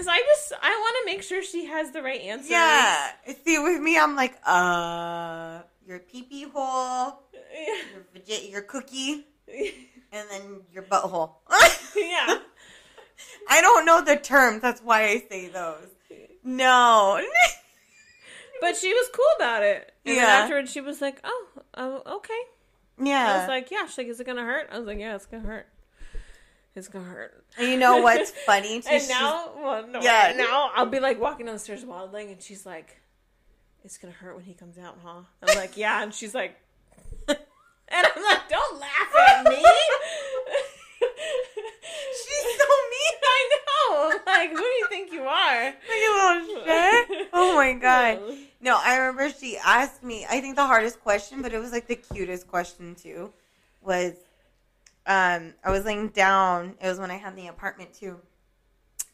[0.00, 2.52] Because I just I want to make sure she has the right answer.
[2.52, 3.10] Yeah.
[3.44, 7.20] See, with me, I'm like, uh, your pee pee hole,
[8.26, 9.26] your your cookie,
[10.12, 11.32] and then your butthole.
[11.94, 12.38] yeah.
[13.46, 14.62] I don't know the terms.
[14.62, 15.88] That's why I say those.
[16.42, 17.20] No.
[18.62, 19.92] But she was cool about it.
[20.06, 20.28] And then Yeah.
[20.44, 21.46] afterwards, she was like, "Oh,
[21.76, 22.40] oh, okay."
[23.02, 23.34] Yeah.
[23.34, 25.26] I was like, "Yeah." She's like, "Is it gonna hurt?" I was like, "Yeah, it's
[25.26, 25.66] gonna hurt.
[26.76, 28.82] It's gonna hurt." And you know what's funny?
[28.88, 30.30] And now, well, no, Yeah.
[30.30, 30.36] yeah.
[30.36, 33.00] Now I'll be like walking down the stairs waddling, and she's like,
[33.84, 36.56] "It's gonna hurt when he comes out, huh?" I'm like, "Yeah," and she's like,
[37.28, 37.36] and
[37.90, 39.56] I'm like, "Don't laugh at me."
[41.00, 43.16] she's so mean.
[43.22, 44.12] I know.
[44.26, 45.64] Like, who do you think you are?
[45.64, 47.28] Like a little shit.
[47.32, 48.20] Oh my god.
[48.60, 50.26] No, I remember she asked me.
[50.28, 53.32] I think the hardest question, but it was like the cutest question too.
[53.82, 54.12] Was
[55.10, 56.76] um I was laying down.
[56.80, 58.20] It was when I had the apartment too,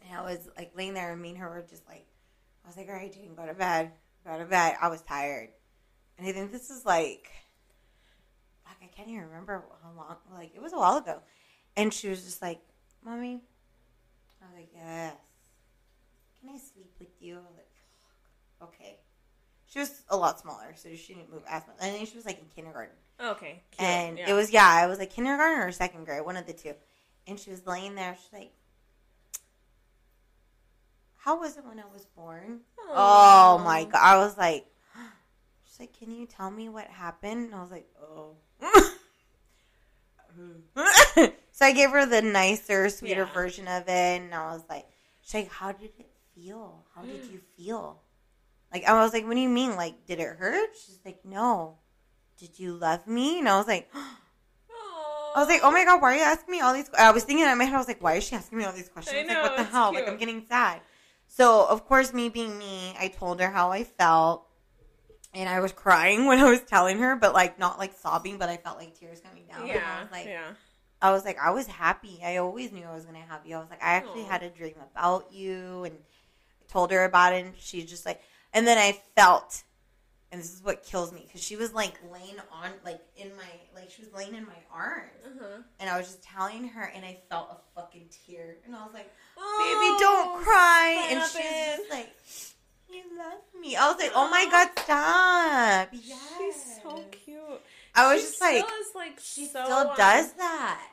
[0.03, 2.07] and I was like laying there, and me and her were just like,
[2.65, 3.93] I was like, all right, Jane, go to bed,
[4.27, 4.77] go to bed.
[4.81, 5.49] I was tired,
[6.19, 7.31] and I think this is like,
[8.65, 10.17] fuck, I can't even remember how long.
[10.35, 11.23] Like it was a while ago,
[11.77, 12.61] and she was just like,
[13.03, 13.41] mommy.
[14.43, 15.15] I was like, yes.
[16.41, 17.37] Can I sleep with you?
[17.37, 17.71] I was like,
[18.61, 18.69] fuck.
[18.69, 18.99] Okay.
[19.67, 21.77] She was a lot smaller, so she didn't move as much.
[21.81, 22.95] I think she was like in kindergarten.
[23.21, 23.63] Okay.
[23.71, 23.89] Cute.
[23.89, 24.31] And yeah.
[24.31, 26.75] it was, yeah, it was like kindergarten or second grade, one of the two.
[27.27, 28.17] And she was laying there.
[28.21, 28.53] She's like,
[31.17, 32.61] How was it when I was born?
[32.89, 34.01] Oh my God.
[34.01, 34.67] I was like,
[35.65, 37.47] She's like, Can you tell me what happened?
[37.47, 38.37] And I was like, Oh.
[41.53, 43.33] so I gave her the nicer, sweeter Yeah.
[43.33, 44.21] version of it.
[44.21, 44.87] And I was like,
[45.23, 46.85] She's like, How did it feel?
[46.95, 47.33] How did mm.
[47.33, 48.03] you feel?
[48.73, 49.75] Like, I was like, What do you mean?
[49.75, 50.71] Like, did it hurt?
[50.77, 51.79] She's like, No.
[52.39, 53.39] Did you love me?
[53.39, 56.61] And I was like, I was like, oh my god, why are you asking me
[56.61, 56.89] all these?
[56.99, 58.73] I was thinking in my head, I was like, why is she asking me all
[58.73, 59.29] these questions?
[59.29, 59.93] I like, what the hell?
[59.93, 60.09] Like.
[60.09, 60.81] I'm getting sad.
[61.27, 64.47] So, of course, me being me, I told her how I felt,
[65.35, 68.49] and I was crying when I was telling her, but like not like sobbing, but
[68.49, 69.63] I felt like tears coming down.
[69.63, 70.01] And I Yeah.
[70.01, 70.53] was like, yeah.
[71.03, 72.21] I was like, I was happy.
[72.25, 73.57] I always knew I was gonna have you.
[73.57, 74.29] I was like, I actually Aw.
[74.29, 78.23] had a dream about you, and I told her about it, and she just like,
[78.55, 79.63] and then I felt,
[80.33, 83.45] and this is what kills me, because she was like laying on, like in my,
[83.75, 85.63] like she was laying in my arms, Uh-huh.
[85.81, 88.95] and I was just telling her, and I felt a fucking tear, and I was
[88.95, 92.11] like, Oh, baby, don't cry, and she was just like.
[92.89, 93.75] You love me.
[93.75, 95.89] I was like, oh my god, stop.
[95.93, 96.21] Yes.
[96.39, 97.61] She's so cute.
[97.97, 100.93] I was She just like, is like she so, still um, does that.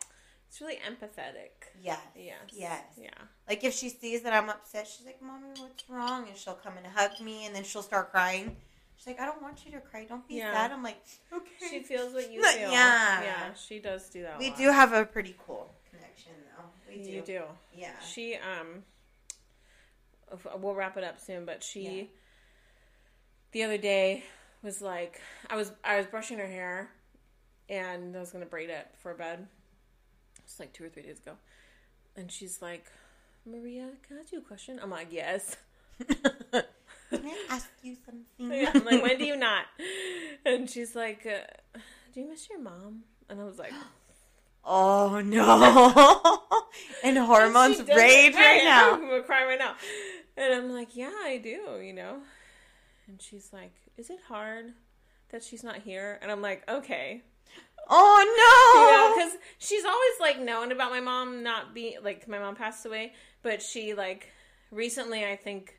[0.49, 1.69] It's really empathetic.
[1.81, 1.99] Yes.
[2.15, 2.36] Yes.
[2.51, 2.81] Yes.
[2.99, 3.09] Yeah.
[3.47, 6.73] Like if she sees that I'm upset, she's like, "Mommy, what's wrong?" And she'll come
[6.77, 8.55] and hug me, and then she'll start crying.
[9.03, 10.05] She's like, "I don't want you to cry.
[10.05, 10.53] Don't be Yeah.
[10.53, 10.97] sad." I'm like,
[11.33, 12.71] "Okay." She feels what you But feel.
[12.71, 13.21] yeah.
[13.21, 13.53] Yeah.
[13.53, 14.35] She does do that.
[14.35, 14.57] a we lot.
[14.57, 16.63] do have a pretty cool connection, though.
[16.87, 17.09] We do.
[17.11, 17.41] You do.
[17.75, 17.99] Yeah.
[17.99, 18.83] She um.
[20.59, 21.81] We'll wrap it up soon, but she.
[21.81, 22.03] Yeah.
[23.51, 24.23] The other day,
[24.63, 26.89] was like, I was I was brushing her hair,
[27.69, 29.47] and I was gonna braid it for bed.
[30.45, 31.33] It's like two or three days ago,
[32.15, 32.85] and she's like,
[33.45, 34.79] Maria, can I ask you a question?
[34.81, 35.55] I'm like, yes.
[37.18, 38.51] Can I ask you something?
[38.59, 39.66] Yeah, I'm like, when do you not?
[40.45, 41.80] And she's like, uh,
[42.14, 43.03] do you miss your mom?
[43.30, 43.74] And I was like,
[44.66, 46.41] Oh no!
[47.03, 48.93] and hormones does rage right Hey, now.
[48.93, 49.76] I'm gonna cry right now.
[50.38, 52.20] And I'm like, yeah, I do, you know.
[53.07, 54.68] And she's like, is it hard
[55.32, 56.18] that she's not here?
[56.22, 57.24] And I'm like, okay.
[57.89, 59.24] Oh no!
[59.24, 63.11] because she's always like known about my mom not being like my mom passed away,
[63.41, 64.32] but she like
[64.72, 65.78] recently I think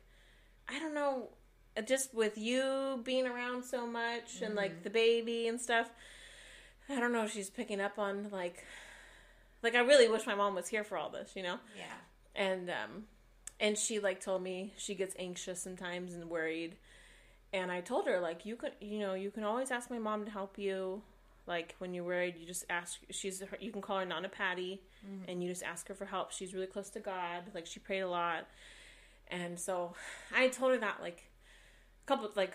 [0.67, 1.29] I don't know
[1.77, 4.83] uh, just with you being around so much and like mm-hmm.
[4.83, 5.89] the baby and stuff.
[6.89, 8.65] I don't know if she's picking up on like
[9.63, 11.57] like I really wish my mom was here for all this, you know.
[11.77, 12.41] yeah.
[12.41, 13.03] And um
[13.59, 16.77] and she like told me she gets anxious sometimes and worried.
[17.51, 20.25] And I told her like you could you know, you can always ask my mom
[20.25, 21.01] to help you.
[21.47, 25.29] Like when you're worried, you just ask she's you can call her Nana Patty mm-hmm.
[25.29, 26.31] and you just ask her for help.
[26.31, 27.43] She's really close to God.
[27.53, 28.47] Like she prayed a lot.
[29.29, 29.93] And so
[30.35, 31.29] I told her that like
[32.03, 32.53] a couple like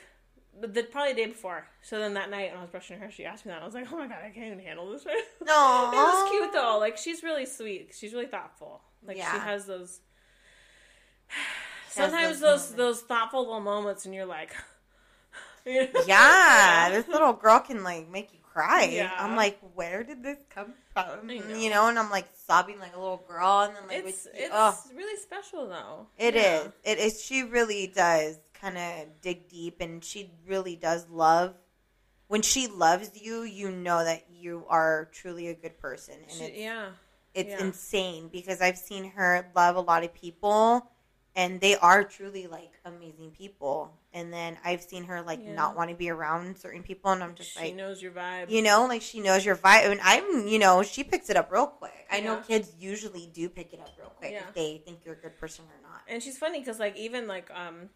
[0.59, 1.67] the probably the day before.
[1.83, 3.63] So then that night when I was brushing her hair, she asked me that.
[3.63, 5.11] I was like, "Oh my god, I can't even handle this." No.
[5.93, 6.79] it was cute though.
[6.79, 7.93] Like she's really sweet.
[7.97, 8.83] She's really thoughtful.
[9.05, 10.01] Like she has those.
[11.89, 14.55] Sometimes those those those thoughtful little moments, and you're like,
[15.65, 15.89] you?
[16.07, 18.85] Yeah, this little girl can like make you cry.
[18.93, 19.13] Yeah.
[19.19, 21.27] I'm like, where did this come from?
[21.27, 21.57] Know.
[21.57, 24.35] You know, and I'm like sobbing like a little girl, and then like, It's with-
[24.35, 26.07] it's oh, really special though.
[26.19, 26.43] it is.
[26.85, 26.93] Yeah.
[26.93, 27.23] It is.
[27.23, 31.55] She really does kind of dig deep, and she really does love.
[32.29, 36.45] When she loves you, you know that you are truly a good person, and She-
[36.45, 36.89] it's yeah.
[37.35, 37.65] it's yeah.
[37.65, 40.91] insane because I've seen her love a lot of people
[41.37, 43.93] and they are truly like amazing people.
[44.13, 45.55] And then I've seen her like Yeah.
[45.55, 48.11] not want to be around certain people and I'm just She like she knows your
[48.13, 48.51] vibe.
[48.51, 51.51] you know, like she knows your vibe and I'm you know, she picks it up
[51.53, 52.07] real quick.
[52.11, 54.49] I know kids usually do pick it up real quick Yeah.
[54.49, 56.01] if they think you're a good person or not.
[56.09, 57.89] and she's funny because like even like um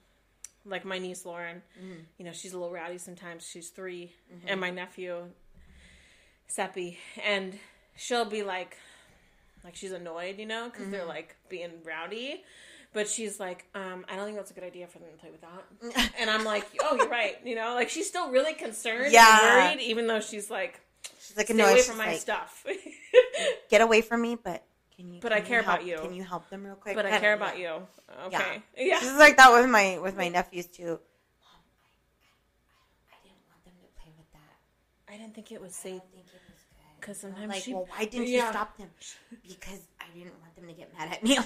[0.65, 2.05] like my niece Lauren, Mhm.
[2.17, 3.47] you know she's a little rowdy sometimes.
[3.47, 4.49] She's 3 Mm-hmm.
[4.49, 5.31] and my nephew
[6.47, 7.59] Seppi, and
[7.97, 8.77] she'll be like,
[9.65, 10.93] like she's annoyed, you know, because Mm-hmm.
[10.93, 12.43] they're like being rowdy.
[12.95, 15.31] But she's like, um, I don't think that's a good idea for them to play
[15.31, 16.13] with that.
[16.19, 17.35] And I'm like, oh, you're right.
[17.45, 19.67] You know, like she's still really concerned Yeah.
[19.69, 20.81] and worried, even though she's like,
[21.21, 21.67] She's like stay annoyed.
[21.71, 22.65] away She's from my like, stuff.
[23.71, 24.65] get away from me, but
[24.97, 25.99] can you But can I care help- about you.
[25.99, 26.95] Can you help them real quick?
[26.95, 27.77] but I Kinda, care about yeah.
[27.79, 27.87] you.
[28.27, 28.63] Okay.
[28.77, 29.01] Yeah.
[29.01, 31.01] She's like that with my with my nephews too.
[31.43, 31.57] I,
[33.11, 35.13] I, I didn't want them to play with that.
[35.13, 36.01] I didn't think it was safe.
[36.01, 37.01] don't think it was good.
[37.07, 38.45] 'Cause And I'm sometimes like, she- well, why didn't Yeah.
[38.47, 38.91] you stop them?
[39.47, 41.39] Because I didn't want them to get mad at me.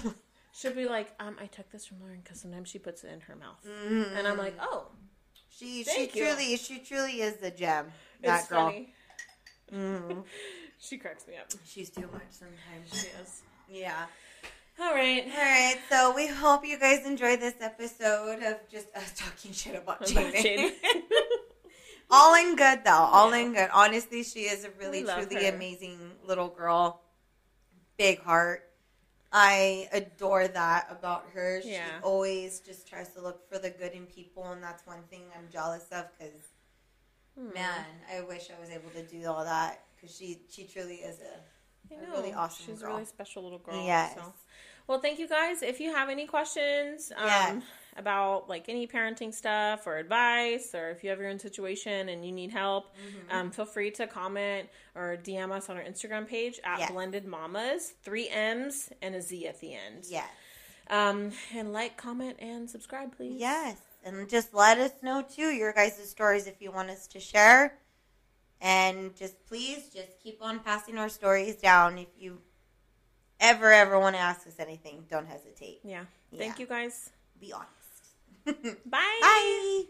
[0.59, 3.21] She'll be like, um, I took this from Lauren because sometimes she puts it in
[3.21, 3.65] her mouth.
[3.65, 4.17] Mhm.
[4.19, 4.89] And I'm like, oh,
[5.51, 6.09] she she you.
[6.09, 7.93] truly she truly is the gem.
[8.23, 8.67] That it's girl.
[8.67, 8.93] funny.
[9.73, 10.25] Mhm.
[10.81, 11.47] She cracks me up.
[11.67, 12.89] She's too much sometimes.
[12.93, 13.43] She is.
[13.69, 14.07] Yeah.
[14.81, 15.25] All right.
[15.25, 15.77] All right.
[15.91, 20.03] So we hope you guys enjoyed this episode of just us talking shit about.
[20.05, 20.71] Jadynn.
[22.11, 22.91] all in good though.
[22.93, 23.37] All Yeah.
[23.43, 23.71] in good.
[23.73, 25.55] Honestly, she is a really truly her.
[25.55, 27.03] amazing little girl.
[27.97, 28.63] Big heart.
[29.33, 31.61] I adore that about her.
[31.63, 32.01] She Yeah.
[32.03, 35.49] always just tries to look for the good in people, and that's one thing I'm
[35.51, 36.07] jealous of.
[36.19, 36.43] Because
[37.37, 37.53] Hmm.
[37.55, 39.85] man, I wish I was able to do all that.
[39.97, 42.19] Because she she truly is a, know.
[42.19, 42.91] really awesome She's girl.
[42.91, 43.85] a really special little girl.
[43.85, 44.15] yes.
[44.15, 44.33] So.
[44.87, 45.63] Well, thank you guys.
[45.63, 47.63] If you have any questions um, Yes.
[47.97, 52.25] About like any parenting stuff or advice, or if you have your own situation and
[52.25, 53.37] you need help, Mm-hmm.
[53.37, 56.91] um, feel free to comment or DM us on our Instagram page at Yes.
[56.93, 60.05] Blended Mommas, three M's and a Z at the end.
[60.09, 60.29] Yes.
[60.91, 63.35] Um, and like, comment, and subscribe, please.
[63.39, 63.79] Yes.
[64.05, 67.75] And just let us know too your guys' stories if you want us to share.
[68.61, 71.99] And just please just keep on passing our stories down.
[71.99, 72.39] If you
[73.41, 75.81] ever, ever want to ask us anything, don't hesitate.
[75.85, 76.05] Yeah.
[76.31, 76.39] Yeah.
[76.39, 77.11] Thank you guys.
[77.41, 77.71] Be honest.
[78.87, 79.19] Bye.
[79.21, 79.85] Bye.